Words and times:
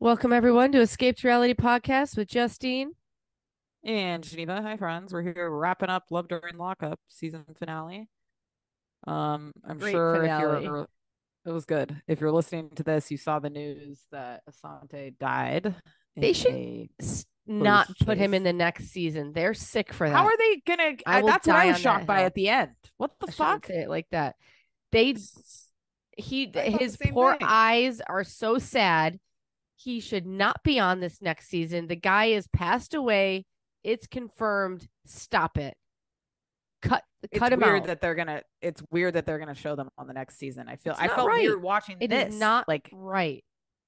Welcome 0.00 0.32
everyone 0.32 0.72
to 0.72 0.80
Escape 0.80 1.16
to 1.18 1.28
Reality 1.28 1.52
Podcast 1.54 2.16
with 2.16 2.28
Justine. 2.28 2.92
And 3.84 4.22
Geneva, 4.24 4.62
hi 4.62 4.76
friends. 4.76 5.12
We're 5.12 5.22
here 5.22 5.50
wrapping 5.50 5.90
up 5.90 6.04
Love 6.10 6.28
During 6.28 6.56
Lockup 6.56 6.98
season 7.08 7.44
finale. 7.58 8.08
Um, 9.06 9.52
I'm 9.62 9.78
Great 9.78 9.92
sure 9.92 10.20
finale. 10.20 10.56
if 10.58 10.64
you're 10.64 10.88
it 11.46 11.50
was 11.50 11.64
good. 11.64 12.00
If 12.06 12.20
you're 12.20 12.32
listening 12.32 12.70
to 12.76 12.82
this, 12.82 13.10
you 13.10 13.16
saw 13.16 13.38
the 13.38 13.48
news 13.50 14.00
that 14.12 14.42
Asante 14.50 15.18
died. 15.18 15.74
They 16.16 16.32
should 16.34 16.88
not 17.46 17.88
put 18.04 18.18
him 18.18 18.34
in 18.34 18.42
the 18.42 18.52
next 18.52 18.88
season. 18.88 19.32
They're 19.32 19.54
sick 19.54 19.92
for 19.92 20.08
that. 20.08 20.14
How 20.14 20.24
are 20.24 20.36
they 20.36 20.62
gonna? 20.66 20.92
I 21.06 21.22
that's 21.22 21.46
what 21.46 21.56
I 21.56 21.66
was 21.66 21.78
shocked 21.78 22.06
by 22.06 22.18
hill. 22.18 22.26
at 22.26 22.34
the 22.34 22.48
end. 22.48 22.70
What 22.96 23.12
the 23.20 23.28
I 23.28 23.32
fuck? 23.32 23.66
say 23.66 23.82
it 23.82 23.88
like 23.88 24.06
that. 24.12 24.36
They 24.92 25.14
he 26.16 26.52
I 26.54 26.70
his 26.70 26.96
poor 26.98 27.32
thing. 27.36 27.46
eyes 27.48 28.00
are 28.06 28.24
so 28.24 28.58
sad. 28.58 29.18
He 29.82 30.00
should 30.00 30.26
not 30.26 30.62
be 30.62 30.78
on 30.78 31.00
this 31.00 31.22
next 31.22 31.48
season. 31.48 31.86
The 31.86 31.96
guy 31.96 32.26
is 32.26 32.46
passed 32.48 32.92
away. 32.92 33.46
It's 33.82 34.06
confirmed. 34.06 34.86
Stop 35.06 35.56
it. 35.56 35.74
Cut 36.82 37.02
It's 37.22 37.38
cut 37.38 37.52
him 37.52 37.60
weird 37.60 37.82
out. 37.82 37.86
that 37.88 38.00
they're 38.00 38.14
gonna. 38.14 38.42
It's 38.60 38.82
weird 38.90 39.14
that 39.14 39.24
they're 39.26 39.38
gonna 39.38 39.54
show 39.54 39.76
them 39.76 39.88
on 39.96 40.06
the 40.06 40.12
next 40.12 40.36
season. 40.38 40.68
I 40.68 40.76
feel. 40.76 40.92
It's 40.92 41.00
I 41.00 41.06
not 41.06 41.16
felt 41.16 41.28
right. 41.28 41.42
weird 41.42 41.62
watching 41.62 41.96
It 42.00 42.12
is 42.12 42.26
this. 42.26 42.34
not 42.38 42.68
like 42.68 42.90
right. 42.92 43.42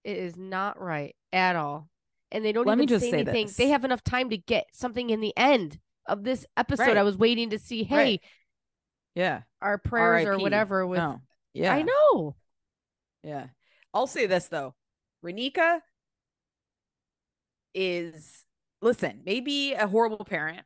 It 0.05 0.17
is 0.17 0.37
not 0.37 0.81
right 0.81 1.15
at 1.33 1.57
all. 1.57 1.89
And 2.31 2.43
they 2.45 2.53
don't 2.53 2.67
Let 2.67 2.79
me 2.79 2.85
even 2.85 2.95
just 2.99 3.05
say 3.05 3.11
say 3.11 3.19
anything. 3.21 3.51
They 3.59 3.69
have 3.69 3.85
enough 3.85 4.03
time 4.03 4.31
to 4.31 4.39
get 4.39 4.67
something 4.73 5.11
in 5.11 5.21
the 5.21 5.35
end 5.37 5.79
of 6.07 6.25
this 6.25 6.47
episode. 6.57 6.97
I 6.97 7.03
was 7.03 7.17
waiting 7.19 7.51
to 7.51 7.59
see, 7.59 7.85
hey, 7.85 7.97
Right. 7.97 8.21
yeah. 9.15 9.43
our 9.61 9.77
prayers 9.79 10.25
or 10.25 10.31
R.I.P.. 10.33 10.43
whatever 10.43 10.87
with 10.87 10.99
No. 10.99 11.21
Yeah. 11.53 11.75
I 11.75 11.83
know. 11.83 12.35
Yeah. 13.23 13.47
I'll 13.95 14.07
say 14.07 14.25
this 14.27 14.49
though. 14.49 14.75
Raneka 15.25 15.81
is 17.75 18.45
listen, 18.81 19.23
maybe 19.25 19.73
a 19.73 19.87
horrible 19.87 20.25
parent, 20.25 20.63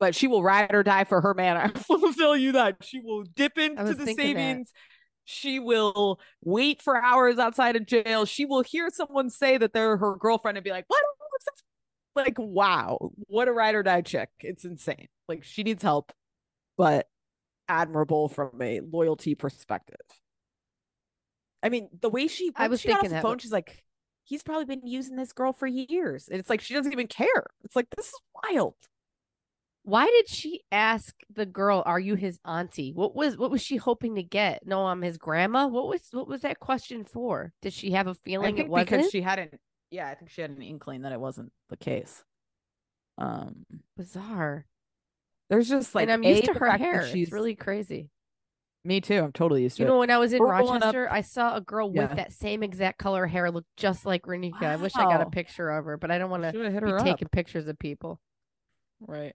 but 0.00 0.14
she 0.14 0.26
will 0.26 0.42
ride 0.42 0.74
or 0.74 0.82
die 0.82 1.04
for 1.04 1.20
her 1.20 1.34
man. 1.34 1.56
I 1.74 1.82
will 1.88 2.12
tell 2.12 2.36
you 2.36 2.52
that. 2.52 2.76
She 2.82 3.00
will 3.00 3.24
dip 3.24 3.58
into 3.58 3.94
the 3.94 4.14
savings. 4.14 4.70
She 5.24 5.60
will 5.60 6.18
wait 6.42 6.82
for 6.82 7.00
hours 7.00 7.38
outside 7.38 7.76
of 7.76 7.86
jail. 7.86 8.24
She 8.24 8.44
will 8.44 8.62
hear 8.62 8.90
someone 8.92 9.30
say 9.30 9.56
that 9.56 9.72
they're 9.72 9.96
her 9.96 10.16
girlfriend 10.16 10.58
and 10.58 10.64
be 10.64 10.70
like, 10.70 10.84
What? 10.88 11.02
Like, 12.14 12.36
wow, 12.38 13.12
what 13.26 13.48
a 13.48 13.52
ride 13.52 13.74
or 13.74 13.82
die 13.82 14.02
chick. 14.02 14.28
It's 14.40 14.64
insane. 14.64 15.08
Like, 15.28 15.44
she 15.44 15.62
needs 15.62 15.82
help, 15.82 16.12
but 16.76 17.08
admirable 17.68 18.28
from 18.28 18.60
a 18.60 18.80
loyalty 18.80 19.34
perspective. 19.34 19.96
I 21.62 21.68
mean, 21.68 21.88
the 22.00 22.10
way 22.10 22.26
she 22.26 22.50
I 22.56 22.68
was 22.68 22.80
she 22.80 22.88
got 22.88 22.96
off 22.96 23.00
thinking 23.02 23.16
the 23.16 23.22
phone, 23.22 23.38
she's 23.38 23.52
like, 23.52 23.84
he's 24.24 24.42
probably 24.42 24.64
been 24.64 24.86
using 24.86 25.16
this 25.16 25.32
girl 25.32 25.52
for 25.52 25.66
years. 25.66 26.28
And 26.28 26.38
it's 26.38 26.50
like 26.50 26.60
she 26.60 26.74
doesn't 26.74 26.92
even 26.92 27.06
care. 27.06 27.46
It's 27.64 27.76
like 27.76 27.88
this 27.96 28.08
is 28.08 28.20
wild. 28.44 28.74
Why 29.84 30.06
did 30.06 30.28
she 30.28 30.62
ask 30.70 31.14
the 31.32 31.46
girl, 31.46 31.82
"Are 31.84 31.98
you 31.98 32.14
his 32.14 32.38
auntie?" 32.44 32.92
What 32.92 33.16
was 33.16 33.36
what 33.36 33.50
was 33.50 33.60
she 33.60 33.76
hoping 33.76 34.14
to 34.14 34.22
get? 34.22 34.64
No, 34.64 34.86
I'm 34.86 35.02
his 35.02 35.18
grandma. 35.18 35.66
What 35.66 35.88
was 35.88 36.02
what 36.12 36.28
was 36.28 36.42
that 36.42 36.60
question 36.60 37.04
for? 37.04 37.52
Did 37.62 37.72
she 37.72 37.90
have 37.90 38.06
a 38.06 38.14
feeling 38.14 38.58
it 38.58 38.68
wasn't? 38.68 38.90
because 38.90 39.10
she 39.10 39.22
hadn't 39.22 39.58
yeah, 39.90 40.08
I 40.08 40.14
think 40.14 40.30
she 40.30 40.40
had 40.40 40.50
an 40.50 40.62
inkling 40.62 41.02
that 41.02 41.12
it 41.12 41.20
wasn't 41.20 41.52
the 41.68 41.76
case. 41.76 42.24
Um 43.18 43.66
Bizarre. 43.96 44.66
there's 45.50 45.68
just 45.68 45.94
like 45.94 46.04
and 46.04 46.12
I'm 46.12 46.24
A, 46.24 46.30
used 46.30 46.44
to 46.44 46.54
her 46.54 46.70
hair. 46.78 47.06
She's 47.06 47.28
It's 47.28 47.32
really 47.32 47.56
crazy. 47.56 48.08
Me 48.84 49.00
too. 49.00 49.18
I'm 49.18 49.32
totally 49.32 49.62
used 49.62 49.76
to 49.76 49.82
You 49.82 49.88
it. 49.88 49.92
know, 49.92 49.98
when 49.98 50.10
I 50.10 50.18
was 50.18 50.32
in 50.32 50.40
We're 50.40 50.48
Rochester, 50.48 51.08
I 51.10 51.20
saw 51.20 51.54
a 51.56 51.60
girl 51.60 51.90
with 51.92 52.16
that 52.16 52.32
same 52.32 52.62
exact 52.62 52.98
color 52.98 53.26
hair, 53.26 53.50
look 53.50 53.64
just 53.76 54.04
like 54.04 54.22
Raneka. 54.22 54.62
I 54.62 54.76
wish 54.76 54.96
I 54.96 55.04
got 55.04 55.20
a 55.20 55.30
picture 55.30 55.70
of 55.70 55.84
her, 55.84 55.96
but 55.96 56.10
I 56.10 56.18
don't 56.18 56.30
want 56.30 56.42
to 56.42 56.52
be 56.52 56.92
up. 56.92 57.04
taking 57.04 57.28
pictures 57.28 57.68
of 57.68 57.78
people. 57.78 58.20
Right. 59.00 59.34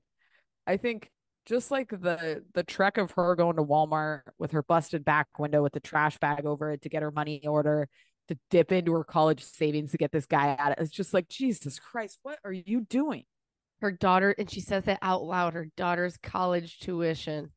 I 0.66 0.78
think 0.78 1.10
just 1.46 1.72
like 1.72 1.90
the 1.90 2.44
the 2.54 2.64
trek 2.64 2.98
of 2.98 3.12
her 3.12 3.36
going 3.36 3.56
to 3.56 3.64
Walmart 3.64 4.24
with 4.38 4.52
her 4.52 4.64
busted 4.64 5.06
back 5.06 5.28
window 5.40 5.64
with 5.64 5.72
the 5.72 5.80
trash 5.80 6.18
bag 6.18 6.46
over 6.46 6.72
it 6.72 6.82
to 6.82 6.90
get 6.90 7.02
her 7.02 7.12
money 7.12 7.42
order, 7.48 7.88
to 8.28 8.38
dip 8.50 8.74
into 8.74 8.92
her 8.94 9.06
college 9.06 9.44
savings 9.44 9.92
to 9.92 9.98
get 9.98 10.12
this 10.12 10.26
guy 10.26 10.58
out. 10.60 10.78
It's 10.78 10.92
just 10.92 11.14
like 11.14 11.30
Jesus 11.30 11.80
Christ, 11.80 12.20
what 12.24 12.40
are 12.44 12.52
you 12.52 12.82
doing? 12.82 13.24
Her 13.80 13.92
daughter, 13.94 14.36
and 14.38 14.52
she 14.52 14.60
says 14.60 14.84
that 14.86 15.00
out 15.02 15.24
loud. 15.24 15.54
Her 15.54 15.68
daughter's 15.78 16.18
college 16.18 16.80
tuition. 16.80 17.52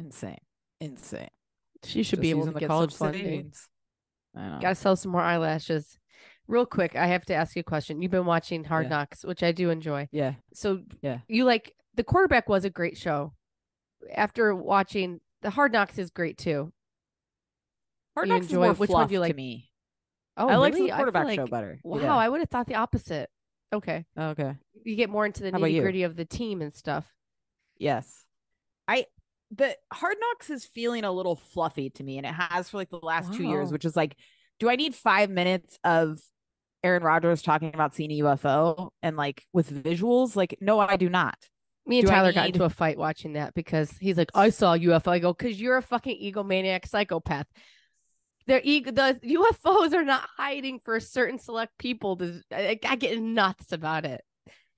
Insane, 0.00 0.38
insane. 0.80 1.28
She 1.84 2.02
should 2.02 2.16
Just 2.16 2.22
be 2.22 2.30
able 2.30 2.46
to 2.46 2.52
the 2.52 2.60
get 2.60 2.68
college 2.68 2.92
some 2.92 3.08
funding. 3.08 3.24
savings. 3.24 3.68
I 4.34 4.48
know. 4.48 4.58
Got 4.60 4.68
to 4.70 4.74
sell 4.74 4.96
some 4.96 5.12
more 5.12 5.20
eyelashes. 5.22 5.98
Real 6.48 6.66
quick, 6.66 6.96
I 6.96 7.06
have 7.06 7.24
to 7.26 7.34
ask 7.34 7.54
you 7.54 7.60
a 7.60 7.64
question. 7.64 8.00
You've 8.02 8.10
been 8.10 8.26
watching 8.26 8.64
Hard 8.64 8.84
Yeah. 8.86 8.90
Knocks, 8.90 9.24
which 9.24 9.42
I 9.42 9.52
do 9.52 9.70
enjoy. 9.70 10.08
Yeah, 10.10 10.34
So 10.54 10.82
Yeah. 11.02 11.20
you 11.28 11.44
like 11.44 11.74
the 11.94 12.02
quarterback 12.04 12.48
was 12.48 12.64
a 12.64 12.70
great 12.70 12.96
show. 12.96 13.34
After 14.14 14.54
watching 14.54 15.20
the 15.42 15.50
Hard 15.50 15.72
Knocks 15.72 15.98
is 15.98 16.10
great 16.10 16.38
too. 16.38 16.72
Hard 18.16 18.28
Knocks 18.28 18.46
is 18.46 18.52
enjoy- 18.52 18.64
more 18.66 18.74
which 18.74 18.90
one 18.90 19.06
do 19.06 19.14
you 19.14 19.18
to 19.18 19.20
like? 19.22 19.36
me. 19.36 19.70
Oh, 20.36 20.48
I 20.48 20.56
like 20.56 20.74
really? 20.74 20.86
the 20.86 20.92
I 20.92 20.96
feel 20.96 21.04
quarterback 21.12 21.34
show 21.34 21.42
like- 21.42 21.50
better. 21.50 21.80
Wow, 21.84 21.98
Yeah. 22.00 22.16
I 22.16 22.28
would 22.28 22.40
have 22.40 22.48
thought 22.50 22.66
the 22.66 22.74
opposite. 22.76 23.30
Okay, 23.72 24.04
oh, 24.16 24.30
okay. 24.30 24.56
you 24.82 24.96
get 24.96 25.10
more 25.10 25.24
into 25.26 25.42
the 25.44 25.52
nitty 25.52 25.80
gritty 25.80 26.02
of 26.02 26.16
the 26.16 26.24
team 26.24 26.60
and 26.62 26.74
stuff. 26.74 27.12
Yes. 27.78 28.24
I 28.88 29.06
the 29.50 29.76
Hard 29.92 30.16
Knocks 30.20 30.50
is 30.50 30.64
feeling 30.64 31.04
a 31.04 31.12
little 31.12 31.36
fluffy 31.36 31.90
to 31.90 32.04
me 32.04 32.18
and 32.18 32.26
it 32.26 32.32
has 32.32 32.68
for 32.68 32.76
like 32.76 32.90
the 32.90 32.98
last 32.98 33.32
2 33.34 33.42
years 33.44 33.72
which 33.72 33.84
is 33.84 33.96
like 33.96 34.16
do 34.58 34.68
I 34.68 34.76
need 34.76 34.94
5 34.94 35.30
minutes 35.30 35.78
of 35.84 36.20
Aaron 36.82 37.02
Rodgers 37.02 37.42
talking 37.42 37.74
about 37.74 37.94
seeing 37.94 38.10
a 38.12 38.20
UFO 38.24 38.90
and 39.02 39.16
like 39.16 39.44
with 39.52 39.70
visuals 39.70 40.36
like 40.36 40.56
no 40.60 40.78
I 40.80 40.96
do 40.96 41.08
not. 41.08 41.36
Me 41.86 41.98
and 41.98 42.06
Do 42.06 42.12
Tyler 42.12 42.32
got 42.32 42.46
into 42.46 42.64
a 42.64 42.70
fight 42.70 42.98
watching 42.98 43.32
that 43.32 43.54
because 43.54 43.90
he's 43.98 44.16
like, 44.16 44.30
I 44.34 44.50
saw 44.50 44.74
a 44.74 44.78
UFO. 44.78 45.08
I 45.08 45.18
go, 45.18 45.32
because 45.32 45.60
you're 45.60 45.76
a 45.76 45.82
fucking 45.82 46.20
egomaniac 46.22 46.86
psychopath. 46.86 47.46
Their 48.46 48.60
ego, 48.62 48.90
the 48.92 49.18
UFOs 49.24 49.92
are 49.94 50.04
not 50.04 50.28
hiding 50.36 50.78
for 50.78 51.00
certain 51.00 51.38
select 51.38 51.76
people. 51.78 52.20
I, 52.52 52.78
I 52.84 52.96
get 52.96 53.20
nuts 53.20 53.72
about 53.72 54.04
it. 54.04 54.22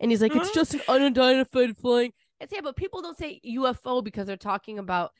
And 0.00 0.10
he's 0.10 0.22
like, 0.22 0.34
it's 0.34 0.52
just 0.52 0.74
an 0.74 0.80
unidentified 0.88 1.76
flying. 1.76 2.12
It's 2.42 2.52
yeah, 2.52 2.60
but 2.62 2.76
people 2.76 3.00
don't 3.02 3.16
say 3.16 3.40
UFO 3.46 4.02
because 4.02 4.26
they're 4.26 4.36
talking 4.36 4.78
about, 4.78 5.12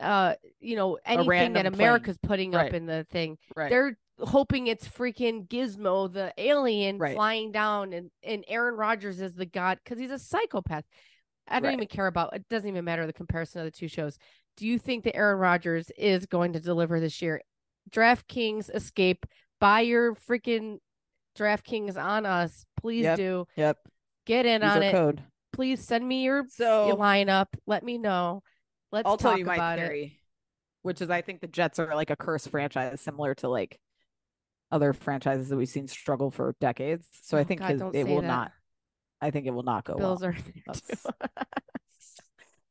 uh, 0.00 0.34
you 0.60 0.76
know, 0.76 0.98
anything 1.04 1.26
that 1.26 1.28
random 1.30 1.72
plane. 1.74 1.74
America's 1.74 2.18
putting 2.22 2.54
up 2.54 2.72
in 2.72 2.86
the 2.86 3.04
thing. 3.10 3.36
Right. 3.54 3.70
They're 3.70 3.98
hoping 4.18 4.66
it's 4.66 4.86
freaking 4.88 5.46
Gizmo, 5.48 6.12
the 6.12 6.32
alien, 6.38 6.98
Right. 6.98 7.14
flying 7.14 7.52
down, 7.52 7.92
and 7.92 8.10
and 8.22 8.44
Aaron 8.48 8.74
Rodgers 8.76 9.20
is 9.20 9.34
the 9.34 9.46
god 9.46 9.78
because 9.84 9.98
he's 9.98 10.10
a 10.10 10.18
psychopath. 10.18 10.84
I 11.48 11.54
don't 11.60 11.68
Right. 11.68 11.74
even 11.74 11.86
care 11.88 12.06
about. 12.06 12.34
It 12.34 12.48
doesn't 12.48 12.68
even 12.68 12.84
matter 12.84 13.06
the 13.06 13.12
comparison 13.12 13.60
of 13.60 13.64
the 13.66 13.70
two 13.70 13.88
shows. 13.88 14.18
Do 14.56 14.66
you 14.66 14.78
think 14.78 15.04
that 15.04 15.16
Aaron 15.16 15.38
Rodgers 15.38 15.90
is 15.98 16.26
going 16.26 16.52
to 16.52 16.60
deliver 16.60 17.00
this 17.00 17.20
year? 17.22 17.40
DraftKings 17.90 18.74
escape. 18.74 19.26
Buy 19.58 19.80
your 19.80 20.14
freaking 20.14 20.78
DraftKings 21.36 21.96
on 22.02 22.26
us, 22.26 22.64
please 22.80 23.04
Yep. 23.04 23.16
do. 23.16 23.46
Yep. 23.56 23.78
Get 24.26 24.46
in 24.46 24.62
Use 24.62 24.70
on 24.70 24.82
it. 24.82 24.92
code. 24.92 25.22
Please 25.60 25.84
send 25.86 26.08
me 26.08 26.22
your, 26.24 26.46
your 26.58 26.96
lineup. 26.96 27.48
Let 27.66 27.84
me 27.84 27.98
know. 27.98 28.42
Let's 28.92 29.06
I'll 29.06 29.18
talk 29.18 29.32
tell 29.32 29.38
you 29.38 29.44
my 29.44 29.56
about 29.56 29.78
it. 29.78 29.82
theory, 29.82 30.18
which 30.80 31.02
is 31.02 31.10
I 31.10 31.20
think 31.20 31.42
the 31.42 31.48
Jets 31.48 31.78
are 31.78 31.94
like 31.94 32.08
a 32.08 32.16
cursed 32.16 32.48
franchise 32.48 32.98
similar 33.02 33.34
to 33.36 33.48
like 33.50 33.78
other 34.72 34.94
franchises 34.94 35.50
that 35.50 35.58
we've 35.58 35.68
seen 35.68 35.86
struggle 35.86 36.30
for 36.30 36.56
decades. 36.62 37.06
So 37.24 37.36
I 37.36 37.42
Oh, 37.42 37.44
think 37.44 37.60
God, 37.60 37.72
his, 37.72 37.82
it 37.92 38.08
will 38.08 38.22
that. 38.22 38.26
not 38.26 38.52
I 39.20 39.30
think 39.32 39.46
it 39.46 39.50
will 39.50 39.64
not 39.64 39.84
go 39.84 39.96
Bills 39.96 40.22
well. 40.22 40.30
are 40.30 40.32
too. 40.72 41.10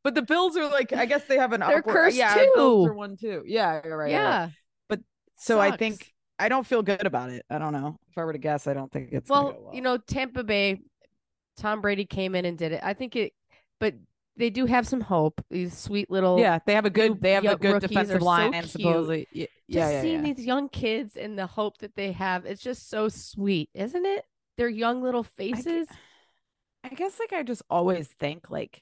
But 0.03 0.15
the 0.15 0.23
Bills 0.23 0.57
are 0.57 0.67
like, 0.67 0.91
I 0.91 1.05
guess 1.05 1.25
they 1.25 1.37
have 1.37 1.53
an 1.53 1.59
They're 1.59 1.77
upward- 1.79 1.93
cursed 1.95 2.17
yeah, 2.17 2.33
the 2.33 2.49
Bills 2.55 2.87
too. 2.87 2.91
are 2.91 2.95
one 2.95 3.17
too. 3.17 3.43
Yeah, 3.45 3.81
you're 3.85 3.97
right. 3.97 4.09
you're 4.11 4.19
right. 4.23 4.49
yeah. 4.89 4.97
So 5.35 5.59
I 5.59 5.77
think 5.77 6.11
I 6.39 6.49
don't 6.49 6.65
feel 6.65 6.81
good 6.81 7.05
about 7.05 7.29
it. 7.29 7.45
I 7.51 7.59
don't 7.59 7.71
know. 7.73 7.97
If 8.09 8.17
I 8.17 8.23
were 8.23 8.33
to 8.33 8.39
guess, 8.39 8.65
I 8.65 8.73
don't 8.73 8.91
think 8.91 9.09
it's 9.11 9.29
gonna 9.29 9.49
Well, 9.49 9.69
you 9.75 9.81
know, 9.81 9.97
Tampa 9.97 10.43
Bay, 10.43 10.79
Tom 11.59 11.81
Brady 11.81 12.05
came 12.05 12.35
in 12.35 12.45
and 12.45 12.57
did 12.57 12.71
it. 12.71 12.81
I 12.83 12.93
think 12.93 13.15
it, 13.15 13.33
but 13.79 13.93
they 14.37 14.49
do 14.49 14.65
have 14.65 14.87
some 14.87 15.01
hope. 15.01 15.43
These 15.49 15.77
sweet 15.77 16.09
little 16.09 16.39
yeah, 16.39 16.59
they 16.65 16.73
have 16.73 16.85
a 16.85 16.89
good 16.89 17.21
they 17.21 17.33
have 17.33 17.45
a 17.45 17.57
good 17.57 17.81
defensive 17.81 18.21
line 18.21 18.53
and 18.53 18.67
supposedly 18.67 19.27
yeah, 19.31 19.45
just 19.45 19.51
yeah, 19.67 19.89
yeah, 19.91 20.01
seeing 20.01 20.25
yeah. 20.25 20.33
these 20.33 20.45
young 20.45 20.69
kids 20.69 21.17
and 21.17 21.37
the 21.37 21.45
hope 21.45 21.77
that 21.79 21.95
they 21.95 22.13
have. 22.13 22.45
It's 22.45 22.61
just 22.61 22.89
so 22.89 23.09
sweet, 23.09 23.69
isn't 23.73 24.05
it? 24.05 24.23
Their 24.57 24.69
young 24.69 25.03
little 25.03 25.23
faces. 25.23 25.87
I 26.83 26.89
guess 26.89 27.19
like 27.19 27.33
I 27.33 27.43
just 27.43 27.61
always 27.69 28.07
think 28.19 28.49
like 28.49 28.81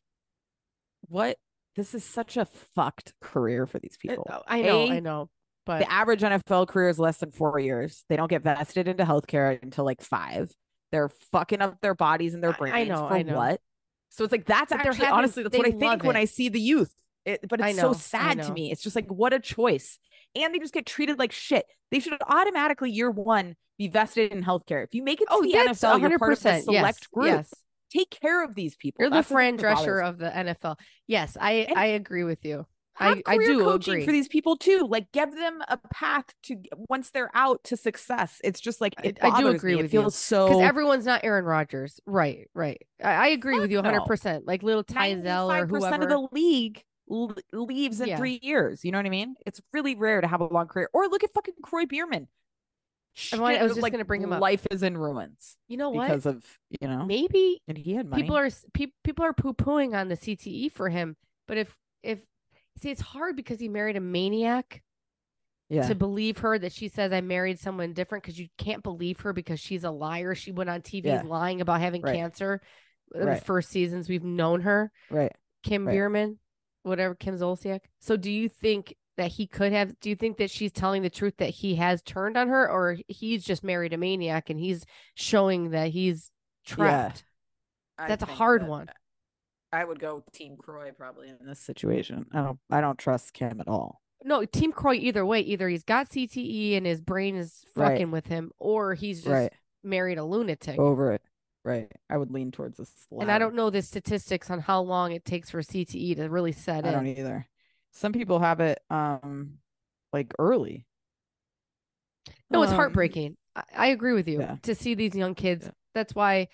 what 1.10 1.38
this 1.76 1.96
is 1.96 2.04
such 2.04 2.38
a 2.38 2.46
fucked 2.76 3.14
career 3.22 3.66
for 3.66 3.80
these 3.80 3.98
Uh, 4.08 4.10
people. 4.10 4.44
I 4.48 4.62
know, 4.62 4.82
A, 4.82 4.92
I 4.92 5.00
know, 5.00 5.30
but 5.66 5.80
the 5.80 5.92
average 5.92 6.22
NFL 6.22 6.68
career 6.68 6.90
is 6.90 7.00
less 7.00 7.18
than 7.18 7.32
four 7.32 7.60
years. 7.60 8.04
They 8.10 8.16
don't 8.16 8.30
get 8.30 8.44
vested 8.44 8.88
into 8.88 9.04
healthcare 9.04 9.62
until 9.62 9.86
like 9.86 10.02
five. 10.02 10.52
They're 10.92 11.10
fucking 11.32 11.62
up 11.62 11.82
their 11.82 11.96
bodies 11.96 12.34
and 12.34 12.44
their 12.44 12.52
I- 12.52 12.54
I 12.54 12.58
brains 12.58 12.90
know, 12.90 13.08
for 13.08 13.14
I 13.14 13.22
know. 13.24 13.36
what? 13.36 13.62
So 14.10 14.24
it's 14.24 14.32
like 14.32 14.46
that's 14.46 14.72
But 14.72 14.80
actually 14.80 15.06
having- 15.06 15.14
honestly 15.14 15.44
that's 15.44 15.58
what 15.58 15.68
I 15.68 15.72
think 15.72 15.82
love 15.84 16.04
when. 16.04 16.16
I 16.16 16.26
see 16.26 16.50
the 16.50 16.62
youth. 16.62 16.94
It, 17.26 17.42
but 17.50 17.60
it's 17.60 17.76
know, 17.78 17.92
so 17.92 18.00
sad 18.00 18.42
to 18.44 18.54
me. 18.54 18.72
It's 18.72 18.82
just 18.82 18.96
like 18.96 19.08
what 19.12 19.34
a 19.34 19.40
choice. 19.40 20.00
And 20.34 20.54
they 20.54 20.60
just 20.60 20.74
get 20.74 20.86
treated 20.86 21.20
like 21.20 21.32
shit. 21.34 21.66
They 21.92 22.00
should 22.00 22.18
automatically 22.26 22.90
year 22.92 23.12
one 23.12 23.56
be 23.78 23.90
vested 23.90 24.32
in 24.32 24.44
healthcare. 24.44 24.84
If 24.84 24.96
you 24.96 25.04
make 25.04 25.22
it 25.22 25.26
to 25.26 25.34
oh, 25.34 25.42
the 25.42 25.52
NFL, 25.52 26.00
you're 26.00 26.18
part 26.18 26.34
of 26.34 26.42
the 26.42 26.62
select 26.62 26.72
yes, 26.72 27.08
group. 27.08 27.28
Yes, 27.28 27.54
Take 27.92 28.10
care 28.10 28.44
of 28.44 28.56
these 28.56 28.76
people. 28.76 29.04
you're 29.04 29.10
the 29.10 29.16
That's 29.18 29.28
the 29.28 29.34
Fran 29.34 29.58
thing 29.58 29.66
Drescher 29.66 30.06
of 30.08 30.18
the 30.18 30.30
NFL. 30.30 30.78
Yes, 31.06 31.38
I 31.40 31.52
And- 31.52 31.78
I 31.78 31.86
agree 31.88 32.24
with 32.24 32.44
you. 32.46 32.66
Have 32.98 33.22
I 33.28 33.34
I 33.34 33.38
do 33.38 33.64
coaching 33.64 33.94
agree. 33.94 34.06
for 34.06 34.12
these 34.12 34.28
people 34.28 34.58
too. 34.58 34.88
Like 34.90 35.12
give 35.12 35.32
them 35.36 35.62
a 35.68 35.78
path 35.94 36.26
to 36.44 36.56
once 36.90 37.12
they're 37.12 37.30
out 37.34 37.64
to 37.66 37.78
success. 37.78 38.42
It's 38.44 38.60
just 38.60 38.82
like 38.82 38.96
it 39.04 39.20
I- 39.22 39.30
I 39.30 39.40
do 39.42 39.48
agree 39.50 39.74
me. 39.74 39.80
It 39.80 39.84
with 39.84 39.94
you. 39.94 40.02
feels 40.02 40.16
so 40.16 40.48
because 40.48 40.64
everyone's 40.64 41.06
not 41.06 41.22
Aaron 41.24 41.46
Rodgers. 41.46 42.00
Right, 42.06 42.50
right. 42.56 42.82
I, 43.04 43.12
I 43.14 43.28
agree 43.28 43.60
with 43.60 43.70
you 43.72 43.78
Fuck 43.78 43.86
no. 43.86 43.92
100. 43.92 44.08
percent 44.08 44.48
Like 44.48 44.64
little 44.64 44.84
Tyzel 44.84 45.48
or 45.48 45.68
95% 45.68 45.70
whoever. 45.70 46.04
of 46.04 46.10
the 46.10 46.28
league 46.32 46.84
leaves 47.54 48.02
in 48.02 48.08
Yeah. 48.10 48.18
three 48.18 48.40
years. 48.42 48.84
You 48.84 48.92
know 48.92 48.98
what 48.98 49.06
I 49.06 49.10
mean? 49.10 49.36
It's 49.46 49.62
really 49.74 49.96
rare 49.96 50.22
to 50.22 50.28
have 50.28 50.42
a 50.42 50.46
long 50.46 50.68
career. 50.68 50.90
Or 50.94 51.08
look 51.08 51.24
at 51.24 51.34
fucking 51.34 51.54
Kroy 51.64 51.86
Biermann. 51.86 52.28
I 53.34 53.38
I 53.58 53.64
was 53.64 53.72
just 53.72 53.82
like, 53.82 53.92
gonna 53.94 54.06
bring 54.06 54.22
him 54.22 54.32
up. 54.32 54.42
Life 54.42 54.68
is 54.70 54.84
in 54.84 54.96
ruins 54.96 55.58
you 55.68 55.76
know 55.78 55.90
what? 55.90 56.08
because 56.10 56.28
of 56.28 56.44
you 56.80 56.88
know. 56.88 57.04
Maybe 57.06 57.62
and 57.68 57.76
he 57.78 57.94
had 57.96 58.08
money. 58.08 58.22
people 58.22 58.38
are 58.38 58.50
peop 58.74 58.94
people 59.04 59.26
are 59.26 59.34
poo 59.34 59.54
pooing 59.54 59.96
on 60.00 60.08
the 60.08 60.16
CTE 60.16 60.72
for 60.72 60.90
him. 60.90 61.16
But 61.48 61.58
if 61.58 61.76
if 62.04 62.20
see, 62.78 62.90
it's 62.92 63.02
hard 63.02 63.36
because 63.36 63.60
he 63.60 63.68
married 63.70 63.96
a 63.96 64.02
maniac. 64.02 64.82
yeah. 65.70 65.86
to 65.86 65.96
believe 65.96 66.38
her 66.38 66.58
that 66.58 66.72
she 66.72 66.88
says 66.88 67.12
I 67.12 67.20
married 67.20 67.60
someone 67.60 67.92
different 67.92 68.24
because 68.24 68.40
you 68.40 68.48
can't 68.58 68.82
believe 68.82 69.20
her 69.20 69.34
because 69.34 69.60
she's 69.60 69.84
a 69.84 69.92
liar. 69.92 70.34
She 70.34 70.54
went 70.54 70.70
on 70.70 70.82
TV 70.82 71.08
Yeah. 71.08 71.24
lying 71.24 71.60
about 71.60 71.82
having 71.82 72.02
Right. 72.02 72.16
cancer. 72.16 72.62
In 73.14 73.26
Right. 73.26 73.36
the 73.40 73.46
first 73.46 73.70
seasons 73.70 74.08
we've 74.08 74.24
known 74.24 74.62
her, 74.62 74.92
right. 75.10 75.34
Kim 75.64 75.86
Right. 75.86 75.94
Biermann, 75.94 76.40
whatever 76.84 77.16
Kim 77.16 77.36
Zolciak. 77.36 77.82
So 78.00 78.16
do 78.16 78.32
you 78.32 78.48
think 78.48 78.96
that 79.18 79.32
he 79.32 79.46
could 79.48 79.74
have? 79.74 80.00
Do 80.00 80.10
you 80.10 80.16
think 80.16 80.38
that 80.38 80.50
she's 80.52 80.72
telling 80.72 81.02
the 81.02 81.10
truth 81.10 81.36
that 81.38 81.50
he 81.50 81.76
has 81.76 82.02
turned 82.02 82.38
on 82.38 82.48
her, 82.48 82.70
or 82.70 82.98
he's 83.10 83.44
just 83.44 83.62
married 83.64 83.92
a 83.92 83.98
maniac 83.98 84.50
and 84.50 84.60
he's 84.60 84.86
showing 85.16 85.72
that 85.72 85.90
he's 85.90 86.32
trapped? 86.66 87.26
I 87.98 88.08
That's 88.08 88.24
a 88.24 88.28
hard 88.28 88.62
that 88.62 88.70
one. 88.70 88.90
I 89.72 89.84
would 89.84 90.00
go 90.00 90.24
Team 90.32 90.56
Kroy 90.58 90.92
probably 90.98 91.28
in 91.30 91.38
this 91.46 91.60
situation. 91.60 92.26
I 92.34 92.42
don't. 92.44 92.60
I 92.70 92.82
don't 92.82 92.98
trust 92.98 93.34
Kim 93.34 93.60
at 93.60 93.68
all. 93.68 94.02
No, 94.24 94.46
Team 94.46 94.72
Kroy. 94.72 94.96
Either 94.96 95.26
way, 95.26 95.42
either 95.42 95.68
he's 95.70 95.84
got 95.84 96.10
CTE 96.10 96.76
and 96.78 96.86
his 96.86 97.02
brain 97.02 97.36
is 97.36 97.64
Right. 97.76 97.92
fucking 97.94 98.12
with 98.12 98.28
him, 98.28 98.52
or 98.60 98.94
he's 98.96 99.20
just 99.20 99.32
right. 99.32 99.54
married 99.84 100.18
a 100.18 100.24
lunatic. 100.24 100.80
Over 100.80 101.12
it. 101.14 101.22
Right. 101.66 101.92
I 102.10 102.18
would 102.18 102.32
lean 102.32 102.52
towards 102.52 102.78
this. 102.78 102.90
And 103.20 103.30
I 103.30 103.38
don't 103.40 103.56
know 103.56 103.70
the 103.70 103.82
statistics 103.82 104.50
on 104.50 104.60
how 104.60 104.82
long 104.82 105.12
it 105.12 105.26
takes 105.26 105.50
for 105.50 105.62
CTE 105.62 106.16
to 106.16 106.30
really 106.30 106.54
set 106.54 106.86
I 106.86 106.90
in. 106.90 106.94
don't 106.94 107.08
either. 107.08 107.46
Some 107.92 108.14
people 108.14 108.40
have 108.40 108.60
it 108.62 108.80
um 108.90 109.56
like 110.14 110.34
early. 110.40 110.86
No, 112.50 112.62
it's 112.64 112.72
Um, 112.72 112.78
heartbreaking. 112.78 113.36
I, 113.56 113.64
I 113.76 113.88
agree 113.88 114.14
with 114.14 114.28
you 114.30 114.40
yeah. 114.40 114.56
to 114.64 114.76
see 114.76 114.94
these 114.96 115.14
young 115.16 115.36
kids. 115.36 115.66
Yeah. 115.66 115.72
That's 115.94 116.16
why 116.16 116.48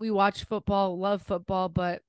we 0.00 0.10
watch 0.10 0.44
football, 0.44 0.98
love 0.98 1.22
football, 1.22 1.68
but 1.68 2.02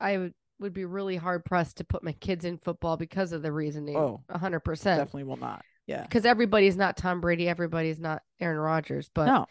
I 0.00 0.18
would, 0.18 0.34
would 0.60 0.72
be 0.72 0.84
really 0.84 1.16
hard 1.16 1.44
pressed 1.44 1.78
to 1.78 1.84
put 1.84 2.02
my 2.02 2.12
kids 2.12 2.44
in 2.44 2.58
football 2.58 2.96
because 2.96 3.32
of 3.32 3.42
the 3.42 3.52
reasoning. 3.52 3.96
Oh, 3.96 4.22
A 4.28 4.38
hundred 4.38 4.60
percent. 4.60 5.00
Definitely 5.00 5.24
will 5.24 5.36
not. 5.36 5.64
Yeah. 5.86 6.02
Because 6.02 6.24
everybody's 6.24 6.76
not 6.76 6.96
Tom 6.96 7.20
Brady, 7.20 7.48
everybody's 7.48 7.98
not 7.98 8.22
Aaron 8.40 8.58
Rodgers, 8.58 9.10
but 9.12 9.26
no. 9.26 9.46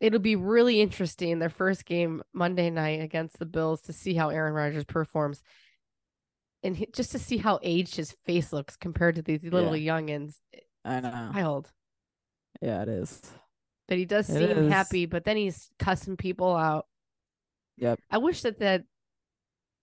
it'll 0.00 0.20
be 0.20 0.36
really 0.36 0.80
interesting 0.80 1.38
their 1.38 1.48
first 1.48 1.84
game 1.84 2.22
Monday 2.32 2.70
night 2.70 3.00
against 3.02 3.38
the 3.38 3.46
Bills 3.46 3.80
to 3.82 3.92
see 3.92 4.14
how 4.14 4.28
Aaron 4.30 4.54
Rodgers 4.54 4.84
performs. 4.84 5.42
And 6.62 6.76
he, 6.76 6.86
just 6.94 7.10
to 7.12 7.18
see 7.18 7.36
how 7.36 7.58
aged 7.62 7.96
his 7.96 8.12
face 8.24 8.52
looks 8.52 8.76
compared 8.76 9.16
to 9.16 9.22
these 9.22 9.42
little 9.42 9.72
youngins. 9.72 10.36
I 10.84 11.00
know. 11.00 11.30
Wild. 11.34 11.70
Yeah, 12.62 12.82
it 12.82 12.88
is. 12.88 13.20
But 13.88 13.98
he 13.98 14.06
does 14.06 14.30
It 14.30 14.34
seem 14.34 14.66
is. 14.66 14.72
happy, 14.72 15.04
but 15.04 15.24
then 15.24 15.36
he's 15.36 15.68
cussing 15.78 16.16
people 16.16 16.54
out. 16.56 16.86
Yep. 17.76 17.98
I 18.10 18.18
wish 18.18 18.42
that 18.42 18.60
that 18.60 18.84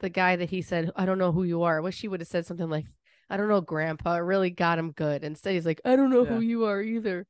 the 0.02 0.10
guy 0.10 0.36
that 0.36 0.50
he 0.50 0.62
said, 0.62 0.92
"I 0.96 1.06
don't 1.06 1.18
know 1.18 1.32
who 1.32 1.44
you 1.44 1.64
are," 1.64 1.78
I 1.78 1.82
wish 1.82 2.02
he 2.02 2.08
would 2.08 2.20
have 2.20 2.28
said 2.28 2.46
something 2.46 2.70
like, 2.70 2.86
"I 3.30 3.38
don't 3.38 3.48
know, 3.48 3.62
Grandpa." 3.62 4.16
It 4.16 4.20
really 4.20 4.50
got 4.50 4.78
him 4.78 4.92
good. 4.92 5.24
Instead, 5.24 5.54
he's 5.54 5.66
like, 5.66 5.82
"I 5.86 5.96
don't 5.96 6.10
know 6.10 6.26
who 6.26 6.42
you 6.42 6.66
are 6.66 6.82
either." 6.82 7.26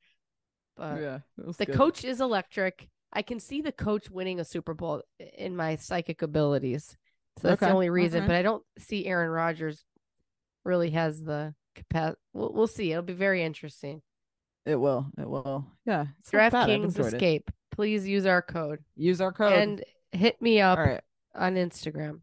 But 0.75 1.01
yeah. 1.01 1.19
the 1.57 1.65
coach 1.67 2.03
is 2.03 2.21
electric. 2.21 2.89
I 3.13 3.21
can 3.21 3.39
see 3.39 3.61
the 3.61 3.71
coach 3.71 4.09
winning 4.09 4.39
a 4.39 4.45
Super 4.45 4.73
Bowl 4.73 5.03
in 5.37 5.55
my 5.55 5.75
psychic 5.75 6.21
abilities. 6.21 6.97
So 7.37 7.49
that's 7.49 7.59
the 7.61 7.71
only 7.71 7.89
reason. 7.89 8.21
okay. 8.21 8.27
But 8.27 8.35
I 8.35 8.41
don't 8.41 8.63
see 8.79 9.05
Aaron 9.05 9.29
Rodgers 9.29 9.83
really 10.63 10.91
has 10.91 11.23
the 11.23 11.53
capacity. 11.75 12.19
We'll, 12.33 12.53
we'll 12.53 12.67
see. 12.67 12.91
It'll 12.91 13.03
be 13.03 13.13
very 13.13 13.43
interesting. 13.43 14.01
It 14.65 14.75
will. 14.75 15.07
It 15.17 15.29
will. 15.29 15.65
Yeah. 15.85 16.05
it's 16.19 16.31
not 16.31 16.51
bad. 16.51 16.55
I've 16.55 16.67
DraftKings 16.69 16.83
enjoyed 16.83 17.05
it. 17.05 17.13
Escape. 17.15 17.51
Please 17.71 18.07
use 18.07 18.25
our 18.25 18.41
code 18.41 18.79
Use 18.95 19.21
our 19.21 19.31
code. 19.31 19.53
and 19.53 19.83
hit 20.11 20.41
me 20.41 20.61
up 20.61 20.77
right. 20.77 21.01
on 21.33 21.55
Instagram. 21.55 22.19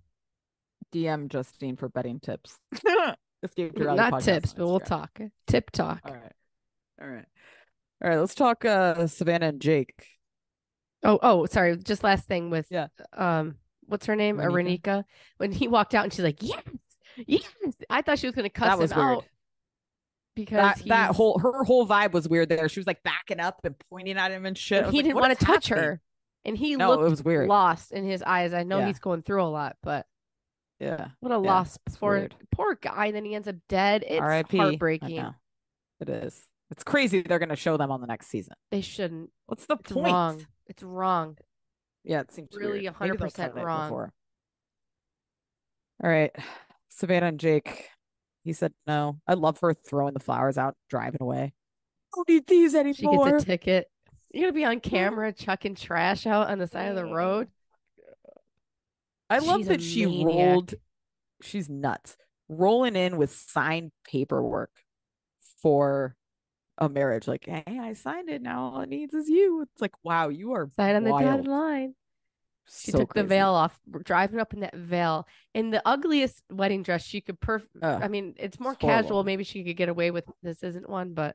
DM 0.93 1.29
Justine 1.29 1.76
for 1.76 1.88
betting 1.88 2.20
tips. 2.20 2.58
Escape 3.43 3.79
Not 3.79 4.20
tips, 4.23 4.52
but 4.52 4.67
we'll 4.67 4.81
talk. 4.81 5.21
Tip 5.47 5.71
talk. 5.71 6.00
All 6.04 6.14
right. 6.14 6.33
All 7.00 7.09
right. 7.09 7.25
All 8.02 8.11
right. 8.11 8.18
Let's 8.18 8.35
talk 8.35 8.64
uh 8.64 9.07
Savannah 9.07 9.49
and 9.49 9.61
Jake. 9.61 10.07
Oh, 11.04 11.18
oh, 11.23 11.47
sorry. 11.47 11.76
Just 11.76 12.02
last 12.02 12.26
thing 12.26 12.50
with 12.50 12.66
Yeah. 12.71 12.88
um, 13.16 13.57
what's 13.87 14.07
her 14.07 14.16
name? 14.16 14.38
Raneka? 14.38 14.83
Raneka. 14.83 15.04
When 15.37 15.52
he 15.52 15.68
walked 15.68 15.95
out 15.95 16.02
and 16.04 16.12
she's 16.12 16.25
like, 16.25 16.42
"Yes, 16.42 16.62
yes," 17.26 17.42
I 17.88 18.02
thought 18.02 18.18
she 18.18 18.26
was 18.26 18.35
gonna 18.35 18.50
cuss 18.50 18.68
That 18.71 18.78
was 18.78 18.90
him 18.90 18.99
weird. 18.99 19.18
out 19.18 19.25
because 20.35 20.57
That 20.80 20.88
that 20.88 21.14
whole 21.14 21.38
her 21.38 21.62
whole 21.62 21.87
vibe 21.87 22.12
was 22.12 22.28
weird 22.28 22.49
there. 22.49 22.68
She 22.68 22.80
was 22.80 22.87
like 22.88 23.02
backing 23.04 23.38
up 23.38 23.61
and 23.62 23.76
pointing 23.90 24.16
at 24.18 24.33
him 24.33 24.47
and 24.47 24.59
shit. 24.59 24.87
He 24.87 24.97
like, 24.99 25.04
didn't 25.04 25.16
want 25.21 25.38
to 25.38 25.45
touch 25.45 25.68
happening?" 25.68 25.85
her, 25.90 26.00
and 26.45 26.59
he 26.59 26.75
No, 26.75 26.88
looked 26.90 27.04
it 27.07 27.11
was 27.11 27.23
weird. 27.23 27.49
lost 27.49 27.92
in 27.92 28.04
his 28.04 28.23
eyes. 28.25 28.52
I 28.52 28.64
know 28.64 28.80
Yeah. 28.80 28.87
he's 28.88 28.99
going 28.99 29.23
through 29.23 29.45
a 29.45 29.47
lot, 29.47 29.76
but 29.85 30.07
Yeah. 30.80 31.08
what 31.20 31.32
a 31.32 31.35
Yeah, 31.35 31.38
loss 31.38 31.78
it's 31.87 31.97
for 31.97 32.12
weird. 32.12 32.35
poor 32.52 32.76
guy. 32.76 33.11
Then 33.11 33.25
he 33.25 33.35
ends 33.35 33.49
up 33.49 33.56
dead. 33.68 34.04
It's 34.06 34.20
R.I.P. 34.20 34.56
heartbreaking. 34.56 35.35
It 36.00 36.08
is. 36.08 36.40
It's 36.70 36.85
crazy 36.85 37.23
they're 37.23 37.38
gonna 37.38 37.56
show 37.56 37.76
them 37.76 37.90
on 37.90 38.00
the 38.00 38.06
next 38.06 38.28
season. 38.28 38.54
They 38.70 38.82
shouldn't. 38.82 39.30
What's 39.47 39.66
the 39.66 39.76
It's 39.80 39.92
point? 39.92 40.06
wrong. 40.06 40.47
It's 40.66 40.82
wrong. 40.82 41.38
Yeah, 42.04 42.20
it 42.20 42.30
seems 42.30 42.49
Really 42.54 42.82
weird. 42.82 42.94
100% 42.94 43.35
cut 43.35 43.54
wrong. 43.56 43.88
before. 43.88 44.12
All 46.02 46.11
right, 46.11 46.30
Savannah 46.90 47.26
and 47.26 47.40
Jake. 47.40 47.88
He 48.44 48.52
said 48.52 48.73
no. 48.87 49.18
I 49.26 49.35
love 49.35 49.58
her 49.61 49.75
throwing 49.75 50.14
the 50.14 50.20
flowers 50.20 50.58
out, 50.58 50.76
driving 50.88 51.20
away. 51.20 51.52
I 51.52 52.16
Don't 52.16 52.28
need 52.28 52.47
these 52.47 52.75
anymore. 52.75 53.26
She 53.26 53.32
gets 53.32 53.42
a 53.42 53.47
ticket. 53.47 53.87
You're 54.32 54.44
gonna 54.44 54.52
be 54.52 54.64
on 54.64 54.75
hmm. 54.75 54.88
camera 54.88 55.32
chucking 55.32 55.75
trash 55.75 56.26
out 56.26 56.49
on 56.49 56.58
the 56.58 56.66
side 56.66 56.90
of 56.90 56.97
the 56.97 57.06
hmm. 57.06 57.12
road. 57.12 57.49
I 59.30 59.38
love 59.38 59.61
She's 59.61 59.68
that 59.68 59.82
she 59.82 60.06
maniac. 60.06 60.26
rolled. 60.26 60.75
She's 61.42 61.68
nuts. 61.68 62.16
Rolling 62.49 62.97
in 62.97 63.16
with 63.16 63.30
signed 63.30 63.92
paperwork 64.04 64.70
for 65.62 66.16
a 66.78 66.88
marriage. 66.88 67.28
Like, 67.28 67.44
hey, 67.47 67.78
I 67.80 67.92
signed 67.92 68.30
it. 68.30 68.40
Now 68.42 68.73
all 68.73 68.80
it 68.80 68.88
needs 68.88 69.12
is 69.14 69.28
you. 69.28 69.62
It's 69.62 69.82
like, 69.82 69.92
wow, 70.02 70.28
you 70.28 70.52
are 70.52 70.70
Side 70.76 70.97
on 70.97 71.04
the 71.04 71.11
dotted 71.11 71.47
line. 71.47 71.94
She 72.70 72.90
So 72.90 72.99
took 72.99 73.14
the 73.14 73.25
veil 73.25 73.49
off, 73.50 73.78
driving 74.04 74.40
up 74.40 74.52
in 74.52 74.61
that 74.61 74.75
veil 74.76 75.26
in 75.54 75.70
the 75.70 75.80
ugliest 75.87 76.42
wedding 76.50 76.82
dress 76.82 77.02
she 77.02 77.20
could. 77.23 77.40
Perf. 77.40 77.62
Ugh, 77.82 78.02
I 78.02 78.08
mean, 78.08 78.35
it's 78.38 78.61
more 78.61 78.73
it's 78.73 78.80
casual. 78.80 79.25
Maybe 79.25 79.44
she 79.44 79.64
could 79.64 79.76
get 79.76 79.88
away 79.88 80.11
with. 80.11 80.25
This 80.42 80.62
isn't 80.62 80.88
one, 80.88 81.14
but 81.14 81.35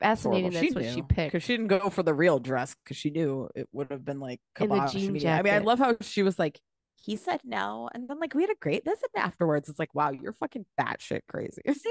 fascinating. 0.00 0.50
That's 0.50 0.74
what 0.74 0.84
she 0.84 1.02
picked. 1.02 1.32
because 1.32 1.42
she 1.42 1.54
didn't 1.56 1.68
go 1.68 1.90
for 1.90 2.02
the 2.02 2.14
real 2.14 2.38
dress 2.38 2.74
because 2.82 2.96
she 2.96 3.10
knew 3.10 3.48
it 3.54 3.68
would 3.72 3.90
have 3.90 4.04
been 4.04 4.20
like 4.20 4.40
In 4.60 4.68
the 4.68 4.86
jean 4.86 5.10
immediately. 5.10 5.38
I 5.38 5.42
mean, 5.42 5.54
I 5.54 5.58
love 5.58 5.78
how 5.78 5.96
she 6.00 6.22
was 6.22 6.38
like, 6.38 6.60
he 7.02 7.16
said 7.16 7.40
no. 7.44 7.88
And 7.94 8.08
then 8.08 8.18
like 8.18 8.34
we 8.34 8.42
had 8.42 8.50
a 8.50 8.56
great 8.60 8.84
visit 8.84 9.10
afterwards. 9.16 9.68
It's 9.68 9.78
like, 9.78 9.94
wow, 9.94 10.10
you're 10.10 10.32
fucking 10.32 10.66
batshit 10.80 11.20
crazy. 11.28 11.62
it's 11.64 11.82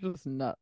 just 0.00 0.26
nuts. 0.26 0.60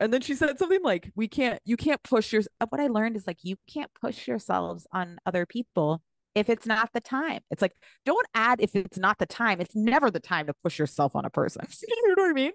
And 0.00 0.12
then 0.12 0.20
she 0.20 0.34
said 0.34 0.58
something 0.58 0.82
like, 0.82 1.10
we 1.16 1.26
can't, 1.26 1.60
you 1.64 1.76
can't 1.76 2.02
push 2.02 2.32
your, 2.32 2.42
what 2.68 2.80
I 2.80 2.86
learned 2.86 3.16
is 3.16 3.26
like, 3.26 3.38
you 3.42 3.56
can't 3.72 3.90
push 4.00 4.28
yourselves 4.28 4.86
on 4.92 5.18
other 5.26 5.44
people 5.44 6.02
if 6.34 6.48
it's 6.48 6.66
not 6.66 6.90
the 6.94 7.00
time. 7.00 7.40
It's 7.50 7.60
like, 7.60 7.72
don't 8.06 8.26
add 8.32 8.60
if 8.60 8.76
it's 8.76 8.98
not 8.98 9.18
the 9.18 9.26
time. 9.26 9.60
It's 9.60 9.74
never 9.74 10.10
the 10.10 10.20
time 10.20 10.46
to 10.46 10.54
push 10.62 10.78
yourself 10.78 11.16
on 11.16 11.24
a 11.24 11.30
person. 11.30 11.66
you 11.88 12.08
know 12.16 12.22
what 12.22 12.30
I 12.30 12.32
mean? 12.32 12.52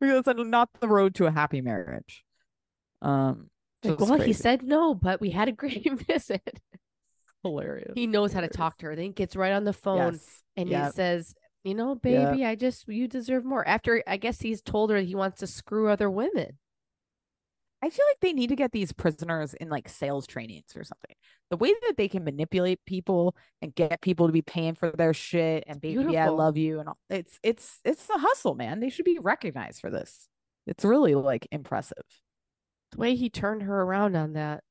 Because 0.00 0.26
it's 0.26 0.40
not 0.48 0.70
the 0.80 0.88
road 0.88 1.14
to 1.16 1.26
a 1.26 1.30
happy 1.30 1.60
marriage. 1.60 2.24
Um, 3.02 3.50
Like, 3.84 3.98
well, 4.00 4.18
he 4.20 4.32
said 4.32 4.62
no, 4.62 4.94
but 4.94 5.20
we 5.20 5.30
had 5.30 5.48
a 5.48 5.52
great 5.52 5.90
visit. 6.06 6.60
hilarious. 7.42 7.92
He 7.94 8.06
knows 8.06 8.32
how 8.32 8.40
to 8.40 8.48
talk 8.48 8.78
to 8.78 8.86
her. 8.86 8.96
Then 8.96 9.06
he 9.06 9.10
gets 9.12 9.36
right 9.36 9.52
on 9.52 9.64
the 9.64 9.72
phone 9.72 10.14
Yes. 10.14 10.42
and 10.56 10.68
Yep. 10.68 10.86
he 10.86 10.92
says, 10.92 11.34
"You 11.64 11.74
know, 11.74 11.90
Yep. 11.90 12.02
baby, 12.02 12.44
I 12.44 12.54
just 12.54 12.88
you 12.88 13.08
deserve 13.08 13.44
more." 13.44 13.66
After 13.66 14.02
I 14.06 14.16
guess 14.16 14.40
he's 14.40 14.60
told 14.62 14.90
her 14.90 14.98
he 14.98 15.14
wants 15.14 15.40
to 15.40 15.46
screw 15.46 15.88
other 15.88 16.10
women. 16.10 16.58
I 17.82 17.88
feel 17.88 18.04
like 18.10 18.20
they 18.20 18.34
need 18.34 18.48
to 18.48 18.56
get 18.56 18.72
these 18.72 18.92
prisoners 18.92 19.54
in 19.54 19.70
like 19.70 19.88
sales 19.88 20.26
trainings 20.26 20.76
or 20.76 20.84
something. 20.84 21.16
The 21.50 21.56
way 21.56 21.72
that 21.86 21.96
they 21.96 22.08
can 22.08 22.24
manipulate 22.24 22.84
people 22.84 23.34
and 23.62 23.74
get 23.74 24.02
people 24.02 24.26
to 24.26 24.32
be 24.32 24.42
paying 24.42 24.74
for 24.74 24.90
their 24.90 25.14
shit 25.14 25.64
and 25.66 25.80
baby, 25.80 26.16
I 26.18 26.28
love 26.28 26.58
you 26.58 26.80
and 26.80 26.88
all. 26.90 26.98
It's 27.08 27.38
it's 27.42 27.80
it's 27.84 28.06
the 28.06 28.18
hustle, 28.18 28.54
man. 28.54 28.80
They 28.80 28.90
should 28.90 29.06
be 29.06 29.18
recognized 29.18 29.80
for 29.80 29.90
this. 29.90 30.28
It's 30.66 30.84
really 30.84 31.14
like 31.14 31.48
impressive. 31.50 32.04
The 32.92 32.98
way 32.98 33.14
he 33.14 33.30
turned 33.30 33.62
her 33.62 33.82
around 33.82 34.14
on 34.14 34.34
that, 34.34 34.62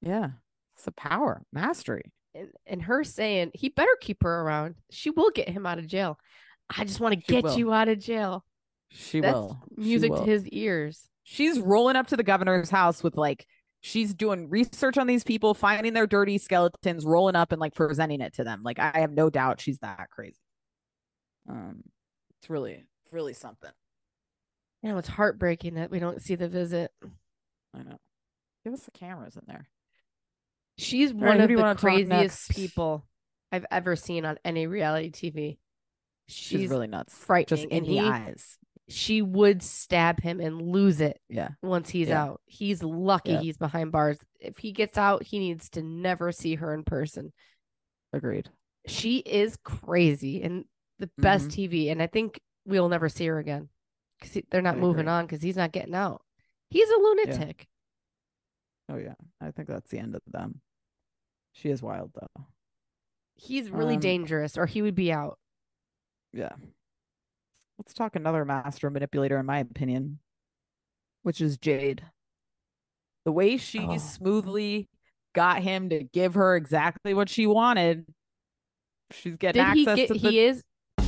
Yeah, 0.00 0.30
it's 0.74 0.84
the 0.84 0.92
power, 0.92 1.42
mastery. 1.52 2.12
and, 2.34 2.48
and 2.66 2.82
her 2.82 3.04
saying 3.04 3.52
he 3.54 3.68
better 3.68 3.96
keep 4.00 4.22
her 4.24 4.40
around. 4.40 4.74
She 4.90 5.10
will 5.10 5.30
get 5.30 5.48
him 5.48 5.64
out 5.64 5.78
of 5.78 5.86
jail. 5.86 6.18
I 6.76 6.84
just 6.84 6.98
want 6.98 7.14
to 7.14 7.20
get 7.20 7.44
will. 7.44 7.56
you 7.56 7.72
out 7.72 7.88
of 7.88 7.98
jail. 7.98 8.44
She 8.90 9.20
That's 9.20 9.34
will. 9.34 9.62
She 9.76 9.84
music 9.84 10.12
to 10.12 10.24
his 10.24 10.48
ears. 10.48 11.08
She's 11.24 11.58
rolling 11.60 11.96
up 11.96 12.08
to 12.08 12.16
the 12.16 12.22
governor's 12.22 12.70
house 12.70 13.02
with 13.02 13.16
like 13.16 13.46
she's 13.80 14.14
doing 14.14 14.48
research 14.48 14.98
on 14.98 15.06
these 15.06 15.24
people, 15.24 15.54
finding 15.54 15.92
their 15.92 16.06
dirty 16.06 16.38
skeletons, 16.38 17.04
rolling 17.04 17.36
up 17.36 17.52
and 17.52 17.60
like 17.60 17.74
presenting 17.74 18.20
it 18.20 18.34
to 18.34 18.44
them. 18.44 18.62
Like 18.62 18.78
I 18.78 19.00
have 19.00 19.12
no 19.12 19.30
doubt 19.30 19.60
she's 19.60 19.78
that 19.78 20.08
crazy. 20.10 20.38
Um, 21.48 21.82
it's 22.40 22.50
really, 22.50 22.84
really 23.10 23.34
something. 23.34 23.70
You 24.82 24.90
know, 24.90 24.98
it's 24.98 25.08
heartbreaking 25.08 25.74
that 25.74 25.90
we 25.90 26.00
don't 26.00 26.20
see 26.20 26.34
the 26.34 26.48
visit. 26.48 26.90
I 27.74 27.82
know. 27.82 27.98
Give 28.64 28.72
us 28.72 28.82
the 28.82 28.90
cameras 28.90 29.36
in 29.36 29.42
there. 29.46 29.68
She's 30.78 31.12
one 31.12 31.38
who 31.38 31.60
of 31.60 31.76
the 31.76 31.80
craziest 31.80 32.50
people 32.50 33.04
I've 33.50 33.66
ever 33.70 33.94
seen 33.96 34.24
on 34.24 34.38
any 34.44 34.66
reality 34.66 35.10
TV. 35.10 35.58
She's, 36.26 36.60
She's 36.60 36.70
really 36.70 36.86
nuts. 36.86 37.12
Just 37.12 37.26
frightening, 37.26 37.70
in 37.70 37.76
and 37.78 37.86
the 37.86 37.90
he- 37.92 38.00
eyes. 38.00 38.58
She 38.92 39.22
would 39.22 39.62
stab 39.62 40.20
him 40.20 40.40
and 40.40 40.60
lose 40.60 41.00
it 41.00 41.20
Yeah. 41.28 41.50
once 41.62 41.90
he's 41.90 42.08
Yeah. 42.08 42.22
out. 42.24 42.42
He's 42.46 42.82
lucky 42.82 43.32
Yeah. 43.32 43.40
he's 43.40 43.56
behind 43.56 43.92
bars. 43.92 44.18
If 44.40 44.58
he 44.58 44.72
gets 44.72 44.98
out, 44.98 45.22
he 45.22 45.38
needs 45.38 45.70
to 45.70 45.82
never 45.82 46.32
see 46.32 46.56
her 46.56 46.74
in 46.74 46.84
person. 46.84 47.32
Agreed. 48.12 48.50
She 48.86 49.18
is 49.18 49.56
crazy 49.64 50.42
and 50.42 50.64
the 50.98 51.10
best 51.18 51.48
Mhm. 51.48 51.52
TV. 51.52 51.88
And 51.90 52.02
I 52.02 52.06
think 52.06 52.40
we'll 52.64 52.88
never 52.88 53.08
see 53.08 53.26
her 53.26 53.38
again 53.38 53.68
because 54.20 54.42
they're 54.50 54.62
not 54.62 54.76
I 54.76 54.80
moving 54.80 55.00
agree. 55.02 55.12
on 55.12 55.26
because 55.26 55.42
he's 55.42 55.56
not 55.56 55.72
getting 55.72 55.94
out. 55.94 56.24
He's 56.70 56.88
a 56.90 56.96
lunatic. 56.96 57.68
Oh 58.88 58.96
yeah. 58.96 59.14
I 59.40 59.50
think 59.52 59.68
that's 59.68 59.90
the 59.90 59.98
end 59.98 60.14
of 60.14 60.22
them. 60.26 60.60
She 61.52 61.70
is 61.70 61.82
wild 61.82 62.12
though. 62.14 62.46
He's 63.34 63.70
really 63.70 63.94
Um, 63.94 64.00
dangerous, 64.00 64.56
or 64.58 64.66
he 64.66 64.82
would 64.82 64.94
be 64.94 65.12
out. 65.12 65.38
Yeah. 66.32 66.54
Let's 67.84 67.94
talk 67.94 68.14
another 68.14 68.44
master 68.44 68.90
manipulator, 68.90 69.40
in 69.40 69.46
my 69.46 69.58
opinion, 69.58 70.20
which 71.24 71.40
is 71.40 71.56
Jade. 71.58 72.04
The 73.24 73.32
way 73.32 73.56
she 73.56 73.80
Oh. 73.80 73.96
smoothly 73.98 74.88
got 75.34 75.64
him 75.64 75.88
to 75.88 76.04
give 76.04 76.34
her 76.34 76.54
exactly 76.54 77.12
what 77.12 77.28
she 77.28 77.44
wanted. 77.44 78.06
She's 79.10 79.36
getting 79.36 79.64
Did 79.64 79.74
he 79.74 79.80
access 79.82 79.96
get? 79.96 80.06
to 80.08 80.12
the 80.14 80.30
He 80.30 80.38
is. 80.44 80.62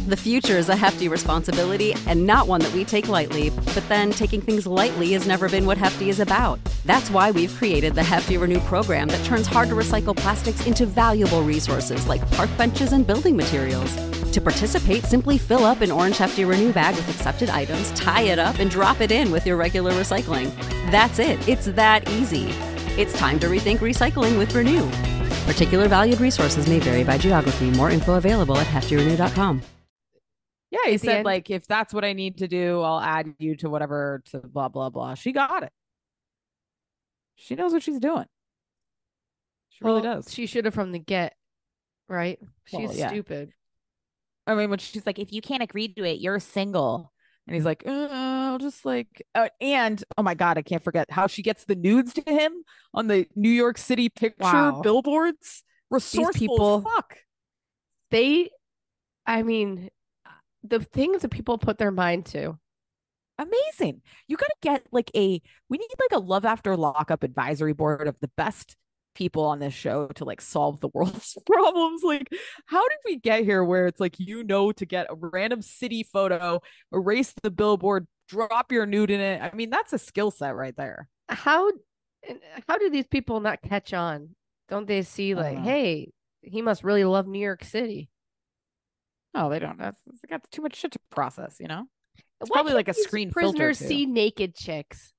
The 0.08 0.16
future 0.16 0.58
is 0.58 0.68
a 0.68 0.74
hefty 0.74 1.06
responsibility 1.06 1.94
and 2.08 2.26
not 2.26 2.48
one 2.48 2.60
that 2.62 2.72
we 2.74 2.84
take 2.84 3.06
lightly, 3.08 3.50
but 3.50 3.88
then 3.88 4.10
taking 4.10 4.40
things 4.40 4.66
lightly 4.66 5.12
has 5.12 5.28
never 5.28 5.48
been 5.48 5.66
what 5.66 5.78
Hefty 5.78 6.08
is 6.10 6.18
about. 6.18 6.58
That's 6.84 7.08
why 7.08 7.30
we've 7.30 7.54
created 7.54 7.94
the 7.94 8.02
Hefty 8.02 8.36
Renew 8.36 8.58
program 8.60 9.06
that 9.08 9.24
turns 9.24 9.46
hard 9.46 9.68
to 9.68 9.76
recycle 9.76 10.14
plastics 10.16 10.66
into 10.66 10.86
valuable 10.86 11.42
resources 11.44 12.08
like 12.08 12.28
park 12.32 12.50
benches 12.58 12.92
and 12.92 13.06
building 13.06 13.36
materials. 13.36 13.94
To 14.34 14.40
participate, 14.40 15.04
simply 15.04 15.38
fill 15.38 15.62
up 15.62 15.80
an 15.80 15.92
orange 15.92 16.18
Hefty 16.18 16.44
Renew 16.44 16.72
bag 16.72 16.96
with 16.96 17.08
accepted 17.08 17.48
items, 17.50 17.92
tie 17.92 18.22
it 18.22 18.40
up, 18.40 18.58
and 18.58 18.68
drop 18.68 19.00
it 19.00 19.12
in 19.12 19.30
with 19.30 19.46
your 19.46 19.56
regular 19.56 19.92
recycling. 19.92 20.52
That's 20.90 21.20
it. 21.20 21.48
It's 21.48 21.66
that 21.66 22.10
easy. 22.10 22.46
It's 23.00 23.16
time 23.16 23.38
to 23.38 23.46
rethink 23.46 23.78
recycling 23.78 24.36
with 24.36 24.52
Renew. 24.52 24.90
Particular 25.46 25.86
valued 25.86 26.20
resources 26.20 26.68
may 26.68 26.80
vary 26.80 27.04
by 27.04 27.16
geography. 27.16 27.70
More 27.70 27.90
info 27.90 28.14
available 28.14 28.58
at 28.58 28.66
heftyrenew.com. 28.66 29.62
Yeah, 30.72 30.78
he 30.86 30.98
said 30.98 31.18
end- 31.18 31.24
like 31.24 31.48
if 31.48 31.68
that's 31.68 31.94
what 31.94 32.04
I 32.04 32.12
need 32.12 32.38
to 32.38 32.48
do, 32.48 32.80
I'll 32.80 32.98
add 32.98 33.36
you 33.38 33.54
to 33.58 33.70
whatever 33.70 34.20
to 34.32 34.38
blah 34.38 34.68
blah 34.68 34.90
blah. 34.90 35.14
She 35.14 35.30
got 35.30 35.62
it. 35.62 35.72
She 37.36 37.54
knows 37.54 37.72
what 37.72 37.84
she's 37.84 38.00
doing. 38.00 38.26
She 39.68 39.84
really 39.84 40.02
does. 40.02 40.34
She 40.34 40.46
should 40.46 40.64
have 40.64 40.74
from 40.74 40.90
the 40.90 40.98
get, 40.98 41.36
right? 42.08 42.40
Well, 42.72 42.82
She's 42.88 42.98
yeah. 42.98 43.10
stupid. 43.10 43.52
I 44.46 44.54
mean, 44.54 44.70
when 44.70 44.78
she's 44.78 45.06
like, 45.06 45.18
if 45.18 45.32
you 45.32 45.40
can't 45.40 45.62
agree 45.62 45.88
to 45.88 46.04
it, 46.04 46.20
you're 46.20 46.38
single. 46.40 47.12
And 47.46 47.54
he's 47.54 47.64
like, 47.64 47.82
uh, 47.86 48.08
I'll 48.10 48.58
just 48.58 48.84
like, 48.84 49.22
uh, 49.34 49.48
and 49.60 50.02
oh 50.16 50.22
my 50.22 50.34
God, 50.34 50.56
I 50.58 50.62
can't 50.62 50.82
forget 50.82 51.10
how 51.10 51.26
she 51.26 51.42
gets 51.42 51.64
the 51.64 51.74
nudes 51.74 52.14
to 52.14 52.22
him 52.26 52.52
on 52.94 53.06
the 53.06 53.26
New 53.36 53.50
York 53.50 53.76
City 53.78 54.08
picture 54.08 54.42
Wow. 54.44 54.80
billboards. 54.82 55.62
Resourceful 55.90 56.28
as 56.30 56.36
people- 56.38 56.80
fuck. 56.82 57.18
They, 58.10 58.50
I 59.26 59.42
mean, 59.42 59.90
the 60.62 60.80
things 60.80 61.22
that 61.22 61.30
people 61.30 61.58
put 61.58 61.78
their 61.78 61.90
mind 61.90 62.26
to. 62.26 62.58
Amazing. 63.38 64.00
You 64.28 64.36
got 64.36 64.46
to 64.46 64.56
get 64.62 64.86
like 64.92 65.10
a, 65.16 65.42
we 65.68 65.78
need 65.78 65.88
like 65.98 66.18
a 66.18 66.24
love 66.24 66.44
after 66.44 66.76
lockup 66.76 67.22
advisory 67.24 67.72
board 67.72 68.06
of 68.06 68.16
the 68.20 68.30
best 68.36 68.76
people 69.14 69.44
on 69.44 69.58
this 69.58 69.74
show 69.74 70.08
to 70.08 70.24
like 70.24 70.40
solve 70.40 70.80
the 70.80 70.88
world's 70.88 71.36
problems. 71.46 72.02
Like, 72.02 72.28
how 72.66 72.86
did 72.88 72.98
we 73.04 73.16
get 73.16 73.44
here 73.44 73.64
where 73.64 73.86
it's 73.86 74.00
like, 74.00 74.16
you 74.18 74.44
know, 74.44 74.72
to 74.72 74.86
get 74.86 75.06
a 75.10 75.14
random 75.14 75.62
city 75.62 76.02
photo, 76.02 76.60
erase 76.92 77.34
the 77.42 77.50
billboard, 77.50 78.06
drop 78.28 78.72
your 78.72 78.86
nude 78.86 79.10
in 79.10 79.20
it? 79.20 79.40
I 79.40 79.54
mean, 79.54 79.70
that's 79.70 79.92
a 79.92 79.98
skill 79.98 80.30
set 80.30 80.54
right 80.54 80.76
there. 80.76 81.08
How, 81.28 81.68
uh, 81.68 82.34
how 82.68 82.78
do 82.78 82.90
these 82.90 83.06
people 83.06 83.40
not 83.40 83.62
catch 83.62 83.92
on? 83.94 84.30
Don't 84.68 84.86
they 84.86 85.02
see 85.02 85.34
like, 85.34 85.58
hey, 85.58 86.12
he 86.42 86.62
must 86.62 86.84
really 86.84 87.04
love 87.04 87.26
New 87.26 87.40
York 87.40 87.64
City? 87.64 88.08
Oh, 89.34 89.50
they 89.50 89.58
don't. 89.58 89.78
That's 89.78 89.98
they 90.06 90.28
got 90.28 90.48
too 90.50 90.62
much 90.62 90.76
shit 90.76 90.92
to 90.92 90.98
process, 91.10 91.56
you 91.58 91.66
know? 91.66 91.86
It's 92.40 92.50
Why 92.50 92.56
probably 92.56 92.74
like 92.74 92.88
a 92.88 92.94
screen 92.94 93.30
filter, 93.30 93.52
Prisoners 93.52 93.78
see 93.78 94.06
naked 94.06 94.54
chicks. 94.54 95.12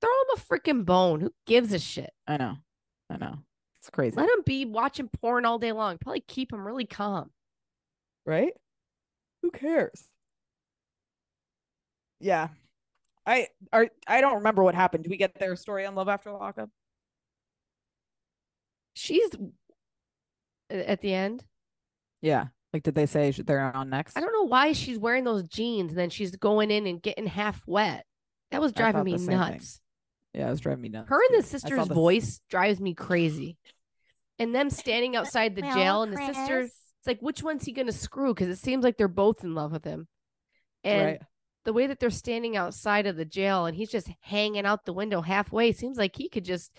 Throw 0.00 0.10
them 0.10 0.42
a 0.42 0.54
freaking 0.54 0.84
bone. 0.84 1.20
Who 1.20 1.32
gives 1.46 1.72
a 1.72 1.78
shit? 1.78 2.10
I 2.26 2.36
know. 2.36 2.56
I 3.10 3.16
know. 3.16 3.38
It's 3.78 3.90
crazy. 3.90 4.16
Let 4.16 4.28
them 4.28 4.42
be 4.44 4.64
watching 4.64 5.08
porn 5.08 5.44
all 5.44 5.58
day 5.58 5.72
long. 5.72 5.98
Probably 5.98 6.20
keep 6.20 6.50
them 6.50 6.66
really 6.66 6.84
calm. 6.86 7.30
right? 8.26 8.52
Who 9.42 9.50
cares? 9.50 10.04
Yeah. 12.20 12.48
I 13.26 13.48
are 13.72 13.88
I 14.06 14.20
don't 14.20 14.36
remember 14.36 14.62
what 14.62 14.74
happened. 14.74 15.04
Do 15.04 15.10
we 15.10 15.16
get 15.16 15.38
their 15.38 15.56
story 15.56 15.86
on 15.86 15.94
Love 15.94 16.08
After 16.08 16.30
Lockup? 16.30 16.68
She's 18.94 19.30
at 20.68 21.00
the 21.00 21.14
end. 21.14 21.44
Yeah. 22.20 22.48
Like 22.72 22.82
did 22.82 22.94
they 22.94 23.06
say 23.06 23.30
they're 23.30 23.74
on 23.74 23.88
next? 23.90 24.16
I 24.16 24.20
don't 24.20 24.32
know 24.32 24.46
why 24.46 24.72
she's 24.72 24.98
wearing 24.98 25.24
those 25.24 25.44
jeans 25.44 25.92
and 25.92 25.98
then 25.98 26.10
she's 26.10 26.36
going 26.36 26.70
in 26.70 26.86
and 26.86 27.02
getting 27.02 27.26
half 27.26 27.62
wet. 27.66 28.04
That 28.50 28.60
was 28.60 28.72
driving 28.72 29.04
me 29.04 29.16
nuts. 29.16 29.80
Yeah, 30.34 30.46
it 30.48 30.50
was 30.50 30.60
driving 30.60 30.82
me 30.82 30.88
nuts. 30.90 31.08
Her 31.08 31.20
and 31.30 31.38
the 31.42 31.46
sister's 31.46 31.88
the- 31.88 31.94
voice 31.94 32.40
drives 32.48 32.80
me 32.80 32.94
crazy. 32.94 33.56
And 34.38 34.54
them 34.54 34.70
standing 34.70 35.16
outside 35.16 35.54
the 35.54 35.62
jail 35.62 36.02
and 36.02 36.12
the 36.14 36.24
sister, 36.32 36.60
it's 36.60 37.06
like, 37.06 37.20
which 37.20 37.42
one's 37.42 37.64
he 37.64 37.72
gonna 37.72 37.92
screw? 37.92 38.32
Because 38.32 38.48
it 38.48 38.58
seems 38.58 38.82
like 38.82 38.96
they're 38.96 39.06
both 39.08 39.44
in 39.44 39.54
love 39.54 39.72
with 39.72 39.84
him. 39.84 40.08
And 40.82 41.04
Right. 41.06 41.22
the 41.64 41.74
way 41.74 41.86
that 41.86 42.00
they're 42.00 42.08
standing 42.08 42.56
outside 42.56 43.06
of 43.06 43.16
the 43.16 43.26
jail 43.26 43.66
and 43.66 43.76
he's 43.76 43.90
just 43.90 44.08
hanging 44.20 44.64
out 44.64 44.86
the 44.86 44.94
window 44.94 45.20
halfway 45.20 45.72
seems 45.72 45.98
like 45.98 46.16
he 46.16 46.28
could 46.30 46.44
just 46.46 46.72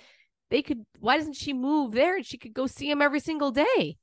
they 0.50 0.64
could 0.64 0.86
why 1.00 1.18
doesn't 1.18 1.36
she 1.36 1.54
move 1.54 1.92
there 1.94 2.16
and 2.16 2.26
she 2.26 2.38
could 2.38 2.54
go 2.54 2.66
see 2.68 2.90
him 2.90 3.00
every 3.02 3.20
single 3.20 3.52
day 3.52 3.98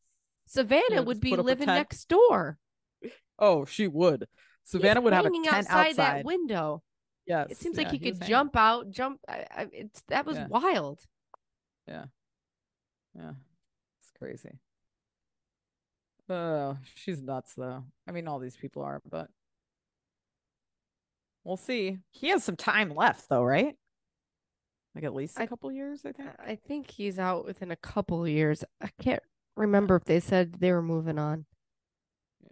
savannah 0.46 0.84
Yeah, 0.90 1.00
would 1.00 1.20
be 1.20 1.30
put 1.30 1.40
up 1.40 1.44
a 1.44 1.46
living 1.46 1.66
next 1.66 2.08
door 2.08 2.58
Oh, 3.40 3.64
she 3.64 3.86
would. 3.88 4.20
He's 4.62 4.70
Savannah 4.70 5.00
would 5.00 5.12
have 5.12 5.26
a 5.26 5.30
tent 5.30 5.46
outside, 5.48 5.88
outside. 5.90 5.96
that 5.96 6.24
window 6.24 6.82
Yes. 7.28 7.50
it 7.50 7.56
seems 7.58 7.76
yeah, 7.76 7.82
like 7.84 7.92
he, 7.92 7.98
was 7.98 8.18
could 8.18 8.22
hanging. 8.22 8.30
jump 8.30 8.56
out 8.56 8.90
jump 8.90 9.20
I, 9.28 9.44
I, 9.50 9.68
it's 9.72 10.02
that 10.08 10.24
was 10.26 10.36
Yeah. 10.38 10.46
wild 10.48 11.00
Yeah. 11.86 12.04
Yeah. 13.14 13.32
It's 14.00 14.10
crazy. 14.18 14.58
Oh, 16.30 16.76
she's 16.94 17.20
nuts 17.22 17.54
though. 17.54 17.84
I 18.06 18.12
mean, 18.12 18.28
all 18.28 18.38
these 18.38 18.56
people 18.56 18.82
are, 18.82 19.00
but 19.10 19.28
we'll 21.44 21.56
see. 21.56 21.98
He 22.10 22.28
has 22.28 22.44
some 22.44 22.56
time 22.56 22.90
left 22.94 23.28
though, 23.28 23.42
right? 23.44 23.74
Like 24.94 25.04
at 25.04 25.14
least 25.14 25.38
a 25.38 25.42
I- 25.42 25.46
couple 25.46 25.70
years, 25.72 26.02
I 26.04 26.12
think. 26.12 26.28
I 26.38 26.54
think 26.56 26.90
he's 26.90 27.18
out 27.18 27.44
within 27.44 27.70
a 27.70 27.76
couple 27.76 28.22
of 28.24 28.28
years. 28.30 28.64
I 28.80 28.88
can't 29.00 29.22
remember 29.56 29.96
if 29.96 30.04
they 30.04 30.20
said 30.20 30.54
they 30.60 30.72
were 30.72 30.82
moving 30.82 31.18
on. 31.18 31.46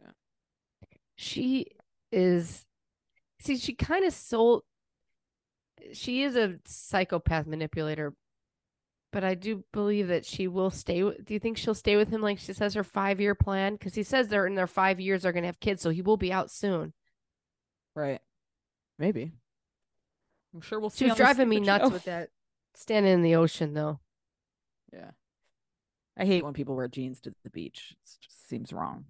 Yeah. 0.01 0.11
She 1.17 1.67
is 2.13 2.65
see, 3.41 3.57
she 3.57 3.75
kind 3.75 4.05
of 4.05 4.13
sold 4.13 4.63
she 5.93 6.23
is 6.23 6.37
a 6.37 6.57
psychopath 6.65 7.47
manipulator, 7.47 8.15
but 9.13 9.25
I 9.25 9.35
do 9.35 9.65
believe 9.73 10.09
that 10.09 10.25
she 10.25 10.49
will 10.49 10.71
stay 10.71 11.03
with 11.03 11.25
do 11.25 11.35
you 11.35 11.41
think 11.41 11.57
she'll 11.57 11.75
stay 11.75 11.97
with 11.97 12.09
him 12.09 12.23
like 12.23 12.39
she 12.39 12.53
says 12.53 12.75
her 12.75 12.85
five 12.85 13.21
year 13.21 13.35
plan? 13.35 13.75
Because 13.75 13.95
he 13.95 14.03
says 14.03 14.29
they're 14.29 14.47
in 14.47 14.55
their 14.55 14.67
five 14.67 15.01
years 15.01 15.23
they're 15.23 15.33
gonna 15.33 15.47
have 15.47 15.61
kids, 15.61 15.83
so 15.83 15.91
he 15.91 16.03
will 16.03 16.17
be 16.17 16.33
out 16.33 16.51
soon. 16.51 16.93
Right. 17.95 18.21
Maybe. 18.99 19.33
I'm 20.55 20.61
sure 20.61 20.81
we'll 20.81 20.91
see. 20.91 21.05
She 21.05 21.11
was 21.11 21.17
driving 21.17 21.49
me 21.49 21.61
nuts 21.61 21.85
show. 21.85 21.91
with 21.91 22.05
that 22.05 22.31
standing 22.75 23.13
in 23.13 23.23
the 23.23 23.37
ocean 23.37 23.75
though. 23.75 24.01
Yeah. 24.93 25.11
I 26.19 26.25
hate 26.25 26.45
when 26.45 26.55
people 26.55 26.77
wear 26.77 26.89
jeans 26.89 27.21
to 27.23 27.35
the 27.45 27.51
beach. 27.51 27.95
It 28.03 28.09
just 28.23 28.49
seems 28.49 28.73
wrong. 28.73 29.07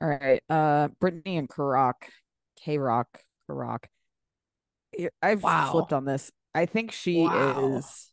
All 0.00 0.08
right. 0.08 0.42
Uh 0.48 0.88
Brittany 1.00 1.36
and 1.36 1.48
Kerok. 1.48 1.94
K 2.62 2.78
Rock. 2.78 3.20
Yeah, 4.96 5.08
I've 5.22 5.42
Wow. 5.42 5.70
flipped 5.72 5.92
on 5.92 6.04
this. 6.04 6.32
I 6.54 6.66
think 6.66 6.92
she 6.92 7.24
Wow. 7.24 7.76
is 7.76 8.10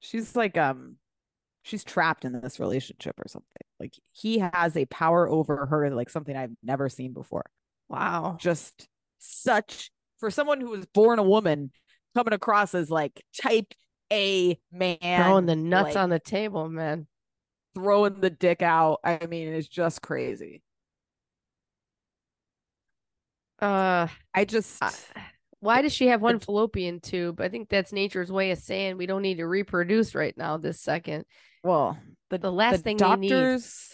she's 0.00 0.36
like 0.36 0.56
um 0.56 0.96
she's 1.62 1.84
trapped 1.84 2.24
in 2.24 2.40
this 2.40 2.60
relationship 2.60 3.18
or 3.18 3.28
something. 3.28 3.48
Like 3.80 3.94
he 4.12 4.38
has 4.38 4.76
a 4.76 4.86
power 4.86 5.28
over 5.28 5.66
her 5.66 5.90
like 5.90 6.10
something 6.10 6.36
I've 6.36 6.56
never 6.62 6.88
seen 6.88 7.12
before. 7.12 7.44
Wow. 7.88 8.36
Just 8.40 8.88
such 9.18 9.90
for 10.18 10.30
someone 10.30 10.60
who 10.60 10.70
was 10.70 10.86
born 10.86 11.18
a 11.18 11.22
woman 11.22 11.70
coming 12.14 12.32
across 12.32 12.74
as 12.74 12.90
like 12.90 13.22
type 13.40 13.74
A 14.12 14.58
man 14.72 15.22
Throwing 15.22 15.46
the 15.46 15.56
nuts 15.56 15.94
like, 15.94 15.96
on 15.96 16.10
the 16.10 16.18
table, 16.18 16.68
man. 16.68 17.06
throwing 17.74 18.20
the 18.20 18.30
dick 18.30 18.62
out. 18.62 19.00
I 19.04 19.26
mean, 19.26 19.48
it's 19.48 19.68
just 19.68 20.02
crazy. 20.02 20.62
Uh 23.60 24.06
I 24.34 24.44
just 24.44 24.82
I- 24.82 24.92
Why 25.60 25.82
does 25.82 25.92
she 25.92 26.06
have 26.08 26.22
one 26.22 26.38
fallopian 26.38 27.00
tube? 27.00 27.40
I 27.40 27.48
think 27.48 27.68
that's 27.68 27.92
nature's 27.92 28.30
way 28.30 28.52
of 28.52 28.58
saying 28.58 28.96
we 28.96 29.06
don't 29.06 29.22
need 29.22 29.38
to 29.38 29.46
reproduce 29.46 30.14
right 30.14 30.36
now, 30.36 30.56
this 30.56 30.80
second. 30.80 31.24
well, 31.64 31.98
the 32.30 32.38
The 32.38 32.52
last 32.52 32.76
the 32.76 32.82
thing 32.82 32.96
they 32.96 33.16
need 33.16 33.28
doctors 33.30 33.92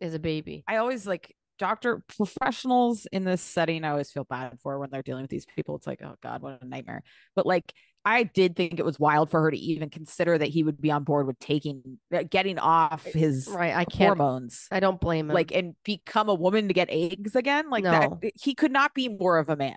is 0.00 0.14
a 0.14 0.18
baby. 0.18 0.64
I 0.66 0.76
always 0.76 1.06
like 1.06 1.34
doctor 1.58 2.02
professionals 2.16 3.06
in 3.12 3.24
this 3.24 3.42
setting. 3.42 3.84
I 3.84 3.90
always 3.90 4.10
feel 4.10 4.24
bad 4.24 4.58
for 4.62 4.78
when 4.78 4.90
they're 4.90 5.02
dealing 5.02 5.22
with 5.22 5.30
these 5.30 5.46
people. 5.46 5.76
It's 5.76 5.86
like, 5.86 6.00
oh 6.02 6.14
God, 6.22 6.42
what 6.42 6.62
a 6.62 6.66
nightmare. 6.66 7.02
But 7.34 7.46
like, 7.46 7.72
I 8.08 8.22
did 8.22 8.54
think 8.54 8.78
it 8.78 8.84
was 8.84 9.00
wild 9.00 9.30
for 9.30 9.42
her 9.42 9.50
to 9.50 9.56
even 9.56 9.90
consider 9.90 10.38
that 10.38 10.46
he 10.48 10.62
would 10.62 10.80
be 10.80 10.92
on 10.92 11.02
board 11.02 11.26
with 11.26 11.38
taking, 11.40 11.98
uh, 12.14 12.22
getting 12.30 12.56
off 12.58 13.02
his 13.04 13.48
Right. 13.48 13.74
I 13.74 13.84
can't. 13.84 14.16
hormones, 14.16 14.68
I 14.70 14.78
don't 14.78 15.00
blame 15.00 15.28
him. 15.28 15.34
like, 15.34 15.50
and 15.52 15.74
become 15.84 16.28
a 16.28 16.34
woman 16.34 16.68
to 16.68 16.74
get 16.74 16.88
eggs 16.90 17.34
again. 17.34 17.68
Like 17.68 17.82
No. 17.84 18.18
that, 18.22 18.32
he 18.40 18.54
could 18.54 18.70
not 18.70 18.94
be 18.94 19.08
more 19.08 19.38
of 19.38 19.48
a 19.48 19.56
man. 19.56 19.76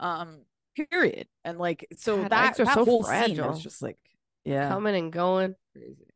Um, 0.00 0.38
period. 0.90 1.28
And 1.44 1.58
like, 1.58 1.86
so 1.96 2.16
God, 2.16 2.30
that, 2.30 2.56
that 2.56 2.74
so 2.74 2.84
whole 2.86 3.02
scene 3.04 3.12
fragile. 3.36 3.48
was 3.50 3.62
just 3.62 3.82
like, 3.82 3.98
yeah, 4.46 4.68
coming 4.68 4.94
and 4.96 5.12
going. 5.12 5.54
crazy. 5.76 6.06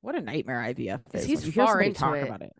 What 0.00 0.14
a 0.14 0.20
nightmare 0.22 0.60
IVF 0.62 1.00
is. 1.14 1.24
he's 1.24 1.44
you 1.44 1.52
far 1.52 1.80
into 1.82 2.00
talk 2.00 2.16
it. 2.16 2.22
about 2.26 2.40
it. 2.42 2.52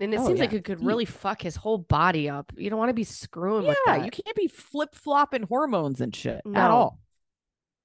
And 0.00 0.12
it 0.12 0.18
Oh, 0.20 0.26
seems 0.26 0.40
like 0.40 0.52
it 0.52 0.64
could 0.64 0.84
really 0.84 1.04
fuck 1.04 1.40
his 1.40 1.56
whole 1.56 1.78
body 1.78 2.28
up. 2.28 2.52
You 2.56 2.68
don't 2.68 2.78
want 2.78 2.88
to 2.90 2.94
be 2.94 3.04
screwing 3.04 3.66
with 3.66 3.78
Yeah, 3.86 3.98
that. 3.98 4.04
you 4.04 4.10
can't 4.10 4.36
be 4.36 4.48
flip 4.48 4.94
flopping 4.94 5.44
hormones 5.44 6.00
and 6.00 6.14
shit 6.14 6.40
No. 6.44 6.60
at 6.60 6.70
all. 6.70 6.98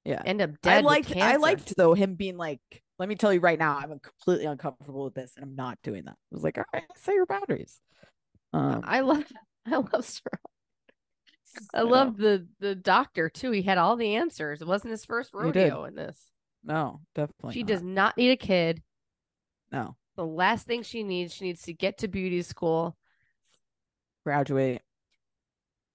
Yeah, 0.06 0.22
End 0.24 0.42
up 0.42 0.52
dead. 0.62 0.78
I 0.78 0.82
liked. 0.82 1.16
I 1.16 1.36
liked 1.38 1.76
though 1.76 1.96
him 1.96 2.14
being 2.14 2.38
like, 2.38 2.60
"Let 3.00 3.10
me 3.10 3.16
tell 3.16 3.34
you 3.34 3.40
right 3.40 3.58
now, 3.58 3.78
I'm 3.78 4.00
completely 4.00 4.46
uncomfortable 4.46 5.04
with 5.06 5.16
this, 5.16 5.34
and 5.36 5.44
I'm 5.44 5.56
not 5.56 5.80
doing 5.84 6.06
that." 6.06 6.12
I 6.14 6.32
was 6.32 6.44
like, 6.44 6.58
"All 6.60 6.64
right, 6.74 6.84
say 6.96 7.14
your 7.14 7.26
boundaries." 7.26 7.80
Um, 8.54 8.82
I 8.84 9.00
love. 9.02 9.26
I 9.66 9.78
love 9.78 10.06
Sir. 10.06 10.30
I 11.74 11.82
love 11.82 12.18
the 12.18 12.48
the 12.60 12.76
doctor 12.76 13.30
too. 13.30 13.50
He 13.52 13.64
had 13.64 13.78
all 13.80 13.96
the 13.96 14.16
answers. 14.16 14.62
It 14.62 14.68
wasn't 14.68 14.92
his 14.92 15.06
first 15.06 15.34
rodeo 15.34 15.86
in 15.86 15.96
this. 15.96 16.20
No, 16.64 17.02
definitely. 17.16 17.54
She 17.54 17.64
not. 17.64 17.68
does 17.68 17.82
not 17.82 18.18
need 18.18 18.32
a 18.32 18.36
kid. 18.38 18.84
No, 19.72 19.96
The 20.16 20.26
last 20.26 20.68
thing 20.68 20.84
she 20.84 21.02
needs, 21.04 21.34
she 21.34 21.46
needs 21.46 21.64
to 21.64 21.74
get 21.74 22.00
to 22.00 22.08
beauty 22.08 22.42
school. 22.44 22.96
graduate. 24.24 24.82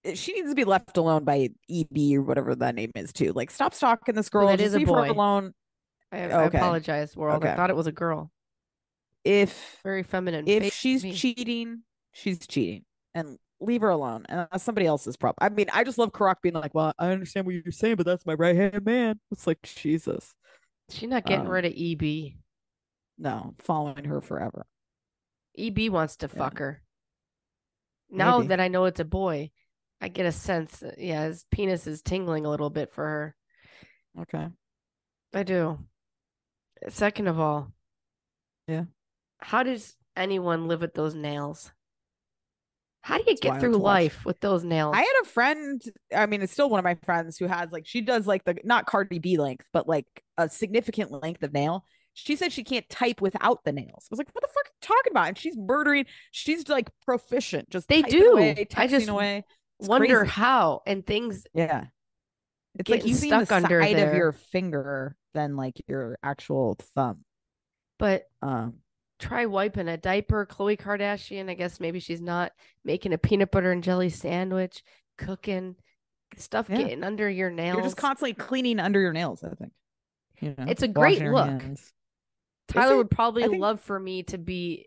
Eh, 0.04 0.14
She 0.14 0.32
needs 0.32 0.48
to 0.50 0.54
be 0.54 0.64
left 0.64 0.96
alone 0.96 1.24
by 1.24 1.50
EB 1.70 2.14
or 2.16 2.22
whatever 2.22 2.54
that 2.54 2.74
name 2.74 2.90
is 2.94 3.12
too. 3.12 3.32
Like, 3.32 3.50
stop 3.50 3.74
stalking 3.74 4.14
this 4.14 4.28
girl. 4.28 4.48
that 4.48 4.58
just 4.58 4.74
is 4.76 4.82
a 4.82 4.84
boy. 4.86 5.10
alone. 5.10 5.52
I, 6.12 6.22
I 6.22 6.44
apologize, 6.44 7.16
world. 7.16 7.44
I 7.44 7.54
thought 7.54 7.70
it 7.70 7.76
was 7.76 7.86
a 7.86 7.92
girl. 7.92 8.30
If 9.24 9.78
Very 9.84 10.02
feminine. 10.02 10.48
if 10.48 10.62
face 10.64 10.74
she's 10.74 11.04
me. 11.04 11.12
cheating, 11.12 11.82
she's 12.12 12.44
cheating, 12.46 12.84
and 13.14 13.38
leave 13.60 13.82
her 13.82 13.90
alone. 13.90 14.24
And 14.28 14.48
that's 14.50 14.64
somebody 14.64 14.86
else's 14.86 15.16
problem. 15.16 15.36
I 15.40 15.54
mean, 15.54 15.66
I 15.72 15.84
just 15.84 15.98
love 15.98 16.10
Kerok 16.12 16.36
being 16.42 16.54
like, 16.54 16.74
"Well, 16.74 16.94
I 16.98 17.10
understand 17.10 17.44
what 17.46 17.54
you're 17.54 17.70
saying, 17.70 17.96
but 17.96 18.06
that's 18.06 18.24
my 18.26 18.32
right 18.34 18.56
hand 18.56 18.82
man." 18.84 19.20
It's 19.30 19.46
like 19.46 19.58
Jesus, 19.62 20.34
she's 20.88 21.08
not 21.08 21.26
getting 21.26 21.46
um, 21.46 21.52
rid 21.52 21.66
of 21.66 21.74
EB. 21.76 22.32
no, 23.18 23.54
following 23.58 24.04
her 24.06 24.20
forever. 24.22 24.64
EB 25.58 25.90
wants 25.90 26.16
to 26.16 26.30
Yeah. 26.32 26.38
fuck 26.38 26.58
her. 26.58 26.82
Now 28.10 28.38
Maybe. 28.38 28.48
that 28.48 28.60
I 28.60 28.68
know 28.68 28.86
it's 28.86 29.00
a 29.00 29.04
boy, 29.04 29.50
I 30.00 30.08
get 30.08 30.26
a 30.26 30.32
sense 30.32 30.78
that 30.78 30.98
yeah, 30.98 31.24
his 31.24 31.44
penis 31.50 31.86
is 31.86 32.02
tingling 32.02 32.46
a 32.46 32.50
little 32.50 32.70
bit 32.70 32.92
for 32.92 33.04
her. 33.04 33.36
Okay, 34.22 34.48
I 35.34 35.42
do. 35.42 35.78
Second 36.88 37.28
of 37.28 37.38
all, 37.38 37.72
Yeah. 38.66 38.84
How 39.38 39.62
does 39.62 39.96
anyone 40.16 40.68
live 40.68 40.80
with 40.80 40.94
those 40.94 41.14
nails? 41.14 41.72
How 43.02 43.16
do 43.16 43.24
you 43.26 43.32
It's 43.32 43.40
get 43.40 43.60
through 43.60 43.76
life 43.76 44.24
with 44.26 44.40
those 44.40 44.62
nails? 44.62 44.94
I 44.94 45.00
had 45.00 45.22
a 45.22 45.26
friend. 45.26 45.82
I 46.14 46.26
mean, 46.26 46.42
it's 46.42 46.52
still 46.52 46.68
one 46.68 46.78
of 46.78 46.84
my 46.84 46.96
friends 47.06 47.38
who 47.38 47.46
has 47.46 47.70
like 47.72 47.86
she 47.86 48.02
does 48.02 48.26
like 48.26 48.44
the 48.44 48.56
not 48.64 48.86
Cardi 48.86 49.18
B 49.18 49.38
length, 49.38 49.66
but 49.72 49.88
like 49.88 50.06
a 50.36 50.48
significant 50.48 51.10
length 51.10 51.42
of 51.42 51.52
nail. 51.52 51.84
She 52.12 52.36
said 52.36 52.52
she 52.52 52.64
can't 52.64 52.88
type 52.90 53.20
without 53.20 53.64
the 53.64 53.72
nails. 53.72 54.04
I 54.04 54.08
was 54.10 54.18
like, 54.18 54.28
"What 54.32 54.42
the 54.42 54.48
fuck 54.48 54.66
are 54.66 54.68
you 54.68 54.80
talking 54.96 55.10
about?" 55.12 55.28
And 55.28 55.38
she's 55.38 55.56
murdering. 55.56 56.06
She's 56.32 56.68
like 56.68 56.90
proficient. 57.06 57.70
Just 57.70 57.88
They 57.88 58.02
do. 58.02 58.32
Away, 58.32 58.66
I 58.76 58.86
just 58.86 59.08
away. 59.08 59.44
It's 59.80 59.88
Wonder 59.88 60.18
crazy. 60.20 60.30
how 60.30 60.82
and 60.86 61.04
things 61.06 61.46
Yeah. 61.54 61.86
It's 62.78 62.88
like 62.88 63.02
you 63.02 63.10
using 63.10 63.30
the 63.30 63.44
stuck 63.46 63.56
under 63.64 63.82
side 63.82 63.98
of 63.98 64.14
your 64.14 64.32
finger 64.32 65.16
than 65.34 65.56
like 65.56 65.80
your 65.88 66.18
actual 66.22 66.76
thumb. 66.94 67.24
but 67.98 68.24
Um, 68.42 68.78
try 69.18 69.46
wiping 69.46 69.88
a 69.88 69.96
diaper. 69.96 70.46
Khloe 70.46 70.78
Kardashian, 70.78 71.50
I 71.50 71.54
guess 71.54 71.80
maybe 71.80 71.98
she's 72.00 72.20
not 72.20 72.52
making 72.84 73.12
a 73.12 73.18
peanut 73.18 73.50
butter 73.50 73.72
and 73.72 73.82
jelly 73.82 74.08
sandwich, 74.08 74.82
cooking 75.18 75.76
stuff 76.36 76.68
Yeah. 76.70 76.78
getting 76.78 77.02
under 77.04 77.28
your 77.28 77.50
nails. 77.50 77.74
you're 77.76 77.84
just 77.84 77.96
constantly 77.96 78.34
cleaning 78.34 78.78
under 78.78 79.00
your 79.00 79.12
nails. 79.12 79.42
I 79.42 79.54
think. 79.54 79.72
You 80.40 80.54
know, 80.56 80.64
It's 80.68 80.82
a 80.82 80.88
great 80.88 81.20
look. 81.22 81.62
Tyler 82.68 82.96
would 82.96 83.10
probably 83.10 83.42
think- 83.42 83.60
love 83.60 83.80
for 83.80 83.98
me 83.98 84.22
to 84.24 84.38
be 84.38 84.86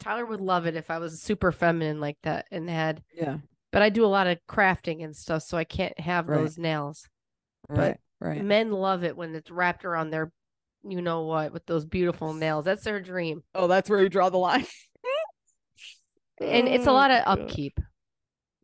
Tyler 0.00 0.26
would 0.26 0.40
love 0.40 0.66
it 0.66 0.76
if 0.76 0.90
I 0.90 0.98
was 0.98 1.22
super 1.22 1.50
feminine 1.52 1.98
like 2.00 2.18
that 2.22 2.46
and 2.50 2.68
had 2.68 3.02
Yeah. 3.14 3.38
But 3.74 3.82
I 3.82 3.88
do 3.88 4.04
a 4.04 4.06
lot 4.06 4.28
of 4.28 4.38
crafting 4.48 5.02
and 5.02 5.16
stuff, 5.16 5.42
so 5.42 5.58
I 5.58 5.64
can't 5.64 5.98
have 5.98 6.28
Right. 6.28 6.38
those 6.38 6.56
nails. 6.56 7.08
Right. 7.68 7.98
Right. 8.20 8.40
Men 8.42 8.70
love 8.70 9.02
it 9.02 9.16
when 9.16 9.34
it's 9.34 9.50
wrapped 9.50 9.84
around 9.84 10.10
their 10.10 10.30
you 10.86 11.02
know 11.02 11.22
what 11.22 11.52
with 11.52 11.66
those 11.66 11.84
beautiful 11.84 12.34
nails. 12.34 12.64
That's 12.66 12.84
their 12.84 13.00
dream. 13.00 13.42
Oh, 13.54 13.66
that's 13.66 13.90
where 13.90 14.00
you 14.00 14.08
draw 14.08 14.30
the 14.30 14.38
line. 14.38 14.64
And 16.40 16.68
it's 16.68 16.86
a 16.86 16.90
Oh, 16.90 16.94
lot 16.94 17.10
of 17.10 17.22
upkeep. 17.26 17.78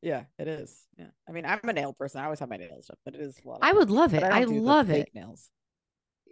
Yeah, 0.03 0.25
it 0.38 0.49
is. 0.49 0.77
Yeah. 0.99 1.07
I 1.29 1.33
mean, 1.33 1.44
I'm 1.44 1.61
a 1.62 1.73
nail 1.73 1.92
person. 1.92 2.20
I 2.20 2.25
always 2.25 2.40
have 2.40 2.49
my 2.49 2.57
nails 2.57 2.87
done, 2.87 2.96
but 3.05 3.14
it 3.14 3.20
is 3.20 3.38
a 3.44 3.49
lot. 3.49 3.57
Of 3.57 3.62
I 3.62 3.73
would 3.73 3.90
love 3.90 4.12
it. 4.12 4.20
don't 4.20 4.33
I, 4.33 4.42
love 4.44 4.90
it. 4.90 5.09
nails. 5.14 5.51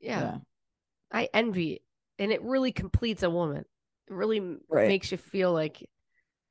Yeah. 0.03 0.39
I 1.13 1.29
envy 1.33 1.75
it. 1.75 1.83
And 2.19 2.33
it 2.33 2.43
really 2.43 2.73
completes 2.73 3.23
a 3.23 3.31
woman. 3.31 3.65
It 4.09 4.13
really 4.13 4.41
Right. 4.69 4.89
makes 4.89 5.13
you 5.13 5.17
feel 5.19 5.53
like 5.53 5.89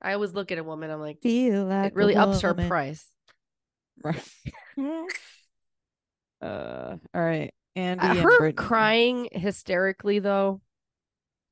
I 0.01 0.13
always 0.13 0.33
look 0.33 0.51
at 0.51 0.57
a 0.57 0.63
woman, 0.63 0.89
I'm 0.91 0.99
like, 0.99 1.21
Feel 1.21 1.65
like 1.65 1.88
it 1.91 1.95
really 1.95 2.15
ups 2.15 2.41
her 2.41 2.53
price. 2.53 3.05
Right. 4.03 4.23
uh. 6.41 6.97
All 7.13 7.21
right. 7.21 7.51
Andy 7.75 8.05
Uh, 8.07 8.10
and 8.12 8.19
her 8.19 8.38
Brittany. 8.39 8.53
crying 8.67 9.29
hysterically 9.31 10.17
though 10.19 10.62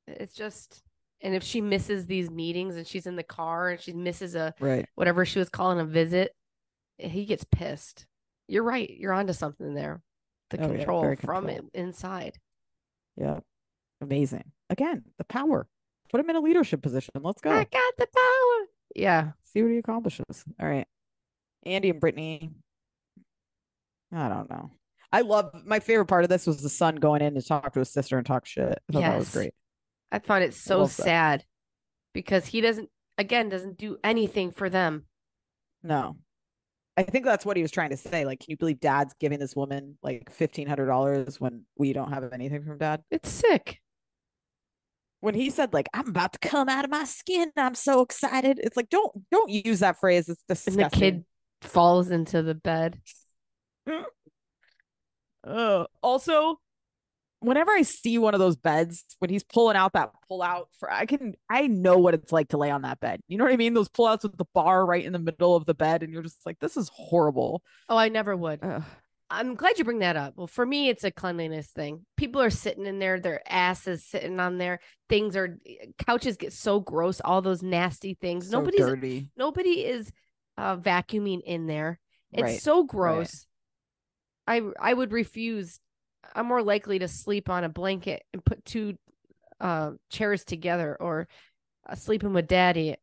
it's 0.08 0.32
just 0.34 0.82
and 1.20 1.34
if 1.36 1.42
she 1.44 1.60
misses 1.60 2.06
these 2.06 2.30
meetings 2.30 2.76
and 2.76 2.86
she's 2.86 3.06
in 3.06 3.14
the 3.16 3.22
car 3.22 3.70
and 3.70 3.80
she 3.80 3.92
misses 3.92 4.34
a 4.34 4.52
Right. 4.60 4.86
whatever 4.96 5.24
she 5.24 5.38
was 5.38 5.48
calling 5.48 5.78
a 5.78 5.84
visit 5.84 6.32
he 6.98 7.24
gets 7.26 7.44
pissed 7.44 8.06
you're 8.48 8.64
right 8.64 8.90
you're 8.90 9.12
onto 9.12 9.32
something 9.32 9.74
there 9.74 10.02
the 10.50 10.60
Oh, 10.64 10.68
control 10.68 11.02
very 11.02 11.16
from 11.16 11.48
it 11.48 11.64
inside 11.74 12.38
Yeah. 13.16 13.40
Amazing. 14.00 14.50
Again, 14.68 15.04
the 15.18 15.24
power. 15.24 15.66
Put 16.10 16.20
him 16.20 16.30
in 16.30 16.36
a 16.36 16.40
leadership 16.40 16.82
position. 16.82 17.10
Let's 17.20 17.40
go. 17.40 17.50
I 17.50 17.64
got 17.64 17.96
the 17.98 18.06
power. 18.06 18.66
Yeah. 18.94 19.30
See 19.44 19.62
what 19.62 19.72
he 19.72 19.78
accomplishes. 19.78 20.44
All 20.60 20.68
right. 20.68 20.86
Andy 21.64 21.90
and 21.90 22.00
Brittany. 22.00 22.50
I 24.12 24.28
don't 24.28 24.48
know. 24.48 24.70
I 25.12 25.22
love 25.22 25.50
my 25.64 25.80
favorite 25.80 26.06
part 26.06 26.24
of 26.24 26.30
this 26.30 26.46
was 26.46 26.62
the 26.62 26.68
son 26.68 26.96
going 26.96 27.22
in 27.22 27.34
to 27.34 27.42
talk 27.42 27.72
to 27.72 27.78
his 27.80 27.90
sister 27.92 28.18
and 28.18 28.26
talk 28.26 28.46
shit. 28.46 28.78
I 28.88 28.92
thought 28.92 29.00
that 29.02 29.16
was 29.18 29.26
Yes. 29.26 29.34
great. 29.34 29.54
I 30.12 30.18
find 30.20 30.44
it 30.44 30.54
so 30.54 30.80
love 30.80 30.96
that. 30.96 31.02
sad 31.02 31.44
because 32.12 32.46
he 32.46 32.60
doesn't 32.60 32.88
again 33.18 33.48
doesn't 33.48 33.78
do 33.78 33.96
anything 34.04 34.52
for 34.52 34.70
them. 34.70 35.06
No. 35.82 36.16
I 36.96 37.02
think 37.02 37.24
that's 37.24 37.44
what 37.44 37.56
he 37.56 37.62
was 37.62 37.70
trying 37.72 37.90
to 37.90 37.96
say. 37.96 38.24
Like, 38.24 38.40
can 38.40 38.46
you 38.50 38.56
believe 38.56 38.80
dad's 38.80 39.14
giving 39.20 39.38
this 39.38 39.54
woman 39.56 39.98
like 40.02 40.30
fifteen 40.30 40.66
hundred 40.66 40.86
dollars 40.86 41.40
when 41.40 41.64
we 41.76 41.92
don't 41.92 42.12
have 42.12 42.32
anything 42.32 42.64
from 42.64 42.78
dad? 42.78 43.02
It's 43.10 43.28
sick. 43.28 43.80
When 45.26 45.34
he 45.34 45.50
said, 45.50 45.74
like, 45.74 45.88
I'm 45.92 46.06
about 46.06 46.34
to 46.34 46.38
come 46.38 46.68
out 46.68 46.84
of 46.84 46.90
my 46.92 47.02
skin, 47.02 47.50
I'm 47.56 47.74
so 47.74 48.00
excited. 48.00 48.60
It's 48.62 48.76
like, 48.76 48.88
don't 48.90 49.28
don't 49.32 49.50
use 49.50 49.80
that 49.80 49.98
phrase. 49.98 50.28
It's 50.28 50.44
disgusting. 50.48 50.84
And 50.84 50.92
the 50.92 50.96
kid 50.96 51.24
falls 51.62 52.12
into 52.12 52.42
the 52.42 52.54
bed. 52.54 53.00
Uh, 55.44 55.86
also, 56.00 56.60
whenever 57.40 57.72
I 57.72 57.82
see 57.82 58.18
one 58.18 58.34
of 58.34 58.38
those 58.38 58.54
beds, 58.54 59.04
when 59.18 59.28
he's 59.28 59.42
pulling 59.42 59.76
out 59.76 59.94
that 59.94 60.10
pull 60.28 60.42
out 60.42 60.68
for, 60.78 60.92
I 60.92 61.06
can, 61.06 61.34
I 61.50 61.66
know 61.66 61.98
what 61.98 62.14
it's 62.14 62.30
like 62.30 62.50
to 62.50 62.56
lay 62.56 62.70
on 62.70 62.82
that 62.82 63.00
bed. 63.00 63.18
You 63.26 63.36
know 63.36 63.44
what 63.46 63.52
I 63.52 63.56
mean? 63.56 63.74
Those 63.74 63.88
pull 63.88 64.06
outs 64.06 64.22
with 64.22 64.36
the 64.36 64.46
bar 64.54 64.86
right 64.86 65.04
in 65.04 65.12
the 65.12 65.18
middle 65.18 65.56
of 65.56 65.66
the 65.66 65.74
bed, 65.74 66.04
and 66.04 66.12
you're 66.12 66.22
just 66.22 66.46
like, 66.46 66.60
this 66.60 66.76
is 66.76 66.88
horrible. 66.94 67.64
Oh, 67.88 67.96
I 67.96 68.10
never 68.10 68.36
would. 68.36 68.60
Ugh. 68.62 68.84
I'm 69.28 69.56
glad 69.56 69.78
you 69.78 69.84
bring 69.84 69.98
that 70.00 70.16
up. 70.16 70.34
Well, 70.36 70.46
for 70.46 70.64
me, 70.64 70.88
it's 70.88 71.02
a 71.02 71.10
cleanliness 71.10 71.68
thing. 71.68 72.06
People 72.16 72.40
are 72.40 72.50
sitting 72.50 72.86
in 72.86 72.98
there, 73.00 73.18
their 73.18 73.40
asses 73.50 74.04
sitting 74.04 74.38
on 74.38 74.58
there. 74.58 74.78
Things 75.08 75.36
are 75.36 75.58
couches 75.98 76.36
get 76.36 76.52
so 76.52 76.78
gross, 76.78 77.20
all 77.24 77.42
those 77.42 77.62
nasty 77.62 78.14
things. 78.14 78.50
So 78.50 78.58
Nobody's 78.58 78.80
dirty. 78.86 79.30
nobody 79.36 79.84
is 79.84 80.12
uh, 80.56 80.76
vacuuming 80.76 81.40
in 81.44 81.66
there. 81.66 81.98
It's 82.32 82.42
Right, 82.42 82.60
so 82.60 82.84
gross. 82.84 83.46
I 84.46 84.62
I 84.80 84.94
would 84.94 85.12
refuse. 85.12 85.80
I'm 86.34 86.46
more 86.46 86.62
likely 86.62 87.00
to 87.00 87.08
sleep 87.08 87.48
on 87.48 87.64
a 87.64 87.68
blanket 87.68 88.22
and 88.32 88.44
put 88.44 88.64
two 88.64 88.94
uh, 89.60 89.92
chairs 90.10 90.44
together 90.44 90.96
or 91.00 91.28
uh, 91.88 91.94
sleeping 91.94 92.32
with 92.32 92.46
daddy. 92.46 92.96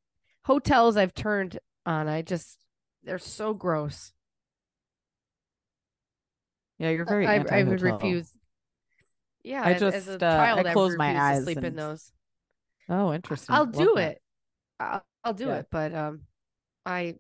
Hotels 0.46 0.96
I've 0.98 1.14
turned 1.14 1.60
on. 1.86 2.08
I 2.08 2.22
just 2.22 2.60
they're 3.04 3.18
so 3.18 3.54
gross. 3.54 4.14
Yeah, 6.84 6.90
you're 6.92 7.06
very. 7.06 7.28
I, 7.28 7.44
I 7.50 7.64
would 7.64 7.82
refuse. 7.82 8.32
Yeah, 9.44 9.64
I 9.64 9.74
as, 9.74 9.82
as 9.84 10.06
just, 10.06 10.08
a 10.22 10.26
uh, 10.26 10.38
child, 10.38 10.68
I 10.68 10.72
I, 10.72 10.74
close 10.74 10.92
would 10.92 10.98
my 10.98 11.14
refuse 11.14 11.30
to 11.32 11.38
eyes 11.38 11.44
sleep 11.44 11.64
in 11.64 11.76
those. 11.76 12.12
Oh, 12.90 13.14
interesting. 13.14 13.56
I'll 13.56 13.66
Love 13.66 13.74
do 13.74 13.94
that. 13.96 14.12
it. 14.12 14.22
I'll, 14.80 15.06
I'll 15.24 15.34
do 15.34 15.48
Yeah. 15.48 15.56
it, 15.60 15.68
but 15.72 15.94
um, 15.96 16.22
I 16.86 17.16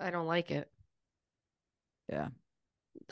I 0.00 0.10
don't 0.10 0.26
like 0.26 0.50
it. 0.50 0.68
Yeah. 2.08 2.28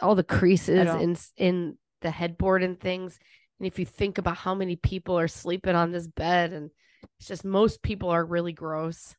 all 0.03 0.15
the 0.15 0.25
creases 0.25 0.95
in 0.95 1.17
in 1.37 1.79
the 2.03 2.11
headboard 2.11 2.63
and 2.63 2.81
things. 2.81 3.19
And 3.61 3.67
if 3.67 3.79
you 3.79 3.87
think 3.87 4.19
about 4.19 4.37
how 4.39 4.55
many 4.55 4.77
people 4.77 5.19
are 5.19 5.29
sleeping 5.29 5.75
on 5.77 5.93
this 5.93 6.07
bed, 6.07 6.53
and 6.53 6.71
it's 7.19 7.29
just 7.29 7.45
most 7.45 7.83
people 7.83 8.11
are 8.11 8.25
really 8.25 8.53
gross. 8.53 9.17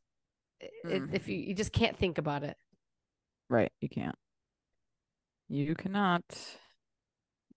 I- 0.62 0.70
It, 0.88 1.04
Mm. 1.04 1.14
if 1.14 1.28
you 1.28 1.38
you 1.38 1.54
just 1.56 1.74
can't 1.74 1.98
think 1.98 2.18
about 2.18 2.44
it. 2.44 2.58
Right. 3.50 3.72
You 3.82 3.90
can't. 3.90 4.18
You 5.50 5.76
cannot. 5.76 6.24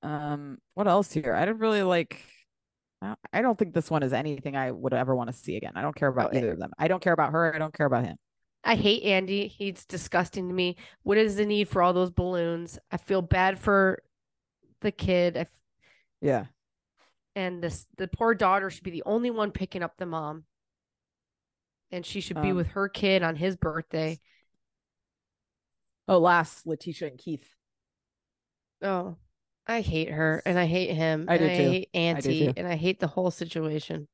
Um, 0.03 0.59
what 0.75 0.87
else 0.89 1.13
here? 1.13 1.35
I 1.35 1.45
don't 1.45 1.59
really 1.59 1.83
like. 1.83 2.25
I 3.33 3.41
don't- 3.41 3.59
think 3.59 3.73
this 3.75 3.91
one 3.91 4.03
is 4.03 4.13
anything 4.13 4.57
I 4.57 4.71
would 4.71 4.93
ever 4.93 5.15
want 5.17 5.29
to 5.29 5.33
see 5.37 5.57
again. 5.57 5.73
I 5.75 5.81
don't 5.83 5.97
care 5.97 6.09
about 6.09 6.35
either 6.35 6.53
of 6.53 6.59
them. 6.59 6.71
I 6.79 6.87
don't 6.87 7.03
care 7.03 7.15
about 7.15 7.33
her. 7.33 7.55
I 7.55 7.59
don't 7.59 7.73
care 7.75 7.87
about 7.87 8.05
him. 8.05 8.17
I 8.63 8.75
hate 8.75 9.03
Andy. 9.05 9.49
He's 9.49 9.87
disgusting 9.87 10.49
to 10.49 10.55
me. 10.55 10.77
What 11.03 11.17
is 11.17 11.37
the 11.37 11.47
need 11.47 11.69
for 11.71 11.83
all 11.83 11.95
those 11.95 12.11
balloons? 12.11 12.79
I 12.91 12.99
feel 12.99 13.23
bad 13.23 13.59
for 13.59 14.03
the 14.83 14.93
kid. 14.93 15.37
I 15.37 15.41
f- 15.41 15.61
Yeah. 16.21 16.47
and 17.35 17.63
this 17.65 17.87
the 17.97 18.07
poor 18.09 18.35
daughter 18.35 18.69
should 18.69 18.85
be 18.85 18.91
the 18.91 19.03
only 19.07 19.31
one 19.31 19.51
picking 19.51 19.83
up 19.83 19.97
the 19.97 20.05
mom. 20.07 20.45
And 21.91 22.05
she 22.05 22.21
should 22.21 22.41
be 22.43 22.51
Um, 22.51 22.57
with 22.57 22.67
her 22.69 22.89
kid 22.89 23.23
on 23.23 23.35
his 23.37 23.57
birthday. 23.57 24.21
Oh, 26.07 26.19
last 26.19 26.67
Letitia 26.67 27.09
and 27.09 27.19
Keith. 27.19 27.49
Oh, 28.83 29.17
I 29.67 29.81
hate 29.83 30.11
her 30.11 30.43
and 30.45 30.59
I 30.59 30.67
hate 30.67 30.91
him. 30.95 31.27
I 31.29 31.35
and 31.35 31.41
do 31.41 31.47
I 31.47 31.49
too. 31.57 31.71
hate 31.71 31.89
Auntie 31.95 32.47
too. 32.47 32.53
and 32.57 32.67
I 32.67 32.77
hate 32.77 33.01
the 33.01 33.07
whole 33.07 33.31
situation. 33.31 34.09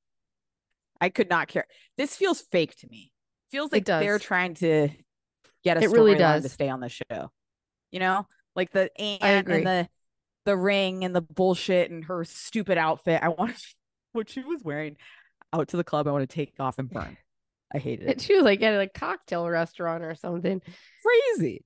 I 1.00 1.08
could 1.08 1.28
not 1.28 1.48
care. 1.48 1.66
This 1.96 2.16
feels 2.16 2.40
fake 2.40 2.76
to 2.78 2.88
me. 2.88 3.12
Feels 3.50 3.72
like 3.72 3.84
they're 3.84 4.18
trying 4.18 4.54
to 4.54 4.88
get 5.62 5.76
a 5.76 5.82
It 5.82 5.90
really 5.90 6.14
storyline 6.14 6.42
to 6.42 6.48
stay 6.48 6.68
on 6.68 6.80
the 6.80 6.88
show. 6.88 7.30
You 7.90 8.00
know, 8.00 8.26
like 8.54 8.70
the 8.72 8.90
aunt 9.00 9.48
and 9.48 9.66
the 9.66 9.88
the 10.44 10.56
ring 10.56 11.04
and 11.04 11.14
the 11.14 11.20
bullshit 11.20 11.90
and 11.90 12.04
her 12.04 12.24
stupid 12.24 12.78
outfit. 12.78 13.20
I 13.22 13.28
want 13.28 13.56
what 14.12 14.30
she 14.30 14.40
was 14.40 14.62
wearing 14.62 14.96
out 15.52 15.68
to 15.68 15.76
the 15.76 15.84
club. 15.84 16.08
I 16.08 16.12
want 16.12 16.28
to 16.28 16.34
take 16.34 16.54
off 16.58 16.78
and 16.78 16.90
burn. 16.90 17.16
I 17.72 17.78
hated 17.78 18.08
it. 18.08 18.20
She 18.20 18.34
was 18.34 18.44
like 18.44 18.62
at 18.62 18.80
a 18.80 18.88
cocktail 18.88 19.48
restaurant 19.48 20.04
or 20.04 20.14
something. 20.14 20.60
Crazy. 21.02 21.64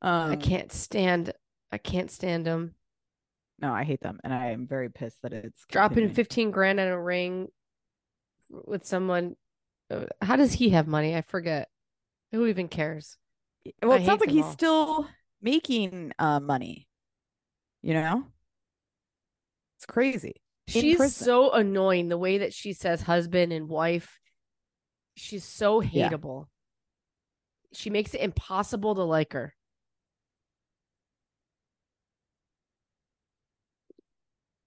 Um, 0.00 0.32
I 0.32 0.36
can't 0.36 0.72
stand. 0.72 1.32
I 1.72 1.78
can't 1.78 2.10
stand 2.10 2.44
them. 2.46 2.74
No, 3.60 3.72
I 3.72 3.84
hate 3.84 4.00
them, 4.00 4.20
and 4.22 4.32
I 4.32 4.50
am 4.50 4.66
very 4.66 4.90
pissed 4.90 5.22
that 5.22 5.32
it's 5.32 5.64
dropping 5.68 5.94
continuing. 5.94 6.14
fifteen 6.14 6.50
grand 6.50 6.78
on 6.80 6.88
a 6.88 7.00
ring 7.00 7.48
with 8.50 8.84
someone. 8.84 9.36
uh, 9.90 10.04
How 10.20 10.36
does 10.36 10.52
he 10.52 10.70
have 10.70 10.86
money? 10.86 11.16
I 11.16 11.22
forget. 11.22 11.68
Who 12.32 12.46
even 12.46 12.68
cares? 12.68 13.16
Well, 13.82 13.92
it 13.92 14.04
sounds 14.04 14.20
like 14.20 14.30
he's 14.30 14.44
all. 14.44 14.52
still 14.52 15.08
making 15.40 16.12
uh 16.18 16.40
money. 16.40 16.88
You 17.82 17.94
know, 17.94 18.24
it's 19.76 19.86
crazy. 19.86 20.42
in 20.66 20.80
She's 20.82 20.96
prison. 20.96 21.24
so 21.24 21.52
annoying 21.52 22.08
the 22.08 22.18
way 22.18 22.38
that 22.38 22.52
she 22.52 22.72
says 22.72 23.02
husband 23.02 23.52
and 23.52 23.68
wife. 23.68 24.18
She's 25.16 25.44
so 25.44 25.80
Yeah. 25.80 26.08
hateable. 26.10 26.46
She 27.72 27.90
makes 27.90 28.14
it 28.14 28.20
impossible 28.20 28.94
to 28.96 29.02
like 29.02 29.32
her. 29.34 29.54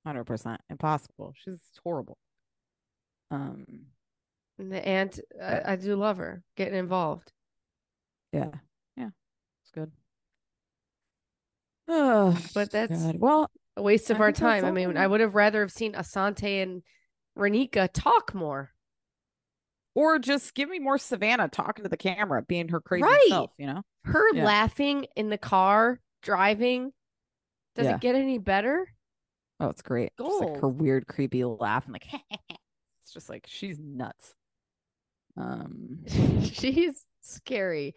Hundred 0.05 0.25
percent 0.25 0.61
impossible. 0.69 1.33
She's 1.35 1.59
horrible. 1.83 2.17
Um. 3.31 3.65
And 4.59 4.71
the 4.71 4.85
aunt. 4.87 5.19
I, 5.41 5.73
I 5.73 5.75
do 5.75 5.95
love 5.95 6.17
her 6.17 6.41
getting 6.55 6.75
involved. 6.79 7.31
Yeah. 8.31 8.51
Yeah. 8.95 9.09
It's 9.63 9.71
good. 9.73 9.91
Oh, 11.87 12.37
But 12.53 12.71
that's- 12.71 13.01
God. 13.03 13.19
well, 13.19 13.51
A 13.77 13.81
waste 13.81 14.09
of 14.09 14.17
I 14.17 14.25
our 14.25 14.31
time. 14.31 14.63
I 14.65 14.71
mean, 14.71 14.95
I 14.97 15.05
would 15.05 15.19
have 15.21 15.35
rather 15.35 15.59
have 15.61 15.71
seen 15.71 15.93
Asante 15.93 16.63
and 16.63 16.83
Raneka 17.37 17.89
talk 17.93 18.33
more. 18.33 18.71
or 19.97 20.19
just 20.19 20.53
give 20.55 20.67
me 20.69 20.77
more 20.77 20.97
Savannah 20.97 21.47
talking 21.47 21.83
to 21.83 21.89
the 21.89 21.95
camera, 21.95 22.41
being 22.41 22.67
her 22.67 22.81
crazy 22.81 23.03
Right. 23.03 23.27
self. 23.29 23.51
You 23.57 23.67
know. 23.67 23.81
Her 24.03 24.33
Yeah. 24.35 24.43
laughing 24.43 25.07
in 25.15 25.29
the 25.29 25.37
car, 25.37 25.99
driving. 26.21 26.91
Does 27.75 27.85
Yeah. 27.85 27.95
it 27.95 28.01
get 28.01 28.15
any 28.15 28.37
better? 28.37 28.93
Oh, 29.59 29.69
it's 29.69 29.81
great. 29.81 30.11
Just 30.17 30.41
like 30.41 30.59
her 30.59 30.67
weird, 30.67 31.07
creepy 31.07 31.43
laugh, 31.45 31.85
and 31.85 31.93
like 31.93 32.07
it's 33.01 33.13
just 33.13 33.29
like 33.29 33.45
she's 33.47 33.79
nuts. 33.79 34.33
Um. 35.37 35.99
She's 36.43 37.05
scary. 37.21 37.95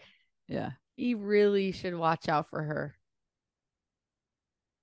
Yeah. 0.49 0.71
You 0.97 1.19
really 1.19 1.71
should 1.71 1.95
watch 1.95 2.29
out 2.29 2.49
for 2.49 2.63
her. 2.63 2.97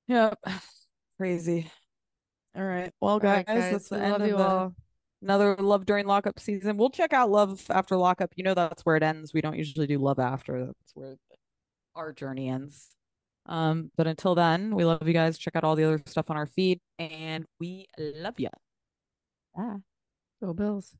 Yep. 0.07 0.39
Crazy. 1.17 1.69
All 2.55 2.63
right. 2.63 2.93
Well, 3.01 3.19
guys, 3.19 3.43
right, 3.47 3.71
that's 3.71 3.89
the 3.89 3.97
we 3.97 4.03
end 4.03 4.23
of 4.23 4.38
the, 4.38 4.38
all. 4.38 4.73
another 5.21 5.57
love 5.57 5.85
during 5.85 6.05
lockup 6.05 6.39
season. 6.39 6.77
We'll 6.77 6.89
check 6.89 7.11
out 7.11 7.29
love 7.29 7.61
after 7.69 7.97
lockup. 7.97 8.31
You 8.35 8.45
know 8.45 8.53
that's 8.53 8.85
where 8.85 8.95
it 8.95 9.03
ends. 9.03 9.33
We 9.33 9.41
don't 9.41 9.57
usually 9.57 9.88
do 9.88 9.97
love 9.97 10.19
after. 10.19 10.65
That's 10.65 10.91
where 10.93 11.15
our 11.95 12.13
journey 12.13 12.47
ends. 12.47 12.95
Um, 13.47 13.91
but 13.95 14.08
until 14.08 14.36
then, 14.36 14.75
we 14.75 14.86
love 14.86 15.08
you 15.08 15.13
guys. 15.13 15.38
Check 15.38 15.55
out 15.55 15.63
all 15.63 15.75
the 15.75 15.84
other 15.84 16.01
stuff 16.05 16.29
on 16.29 16.38
our 16.38 16.47
feed, 16.47 16.79
and 16.99 17.45
we 17.60 17.88
love 17.97 18.39
you. 18.39 18.49
Bye. 19.55 19.77
Go 20.41 20.53
Bills. 20.53 20.95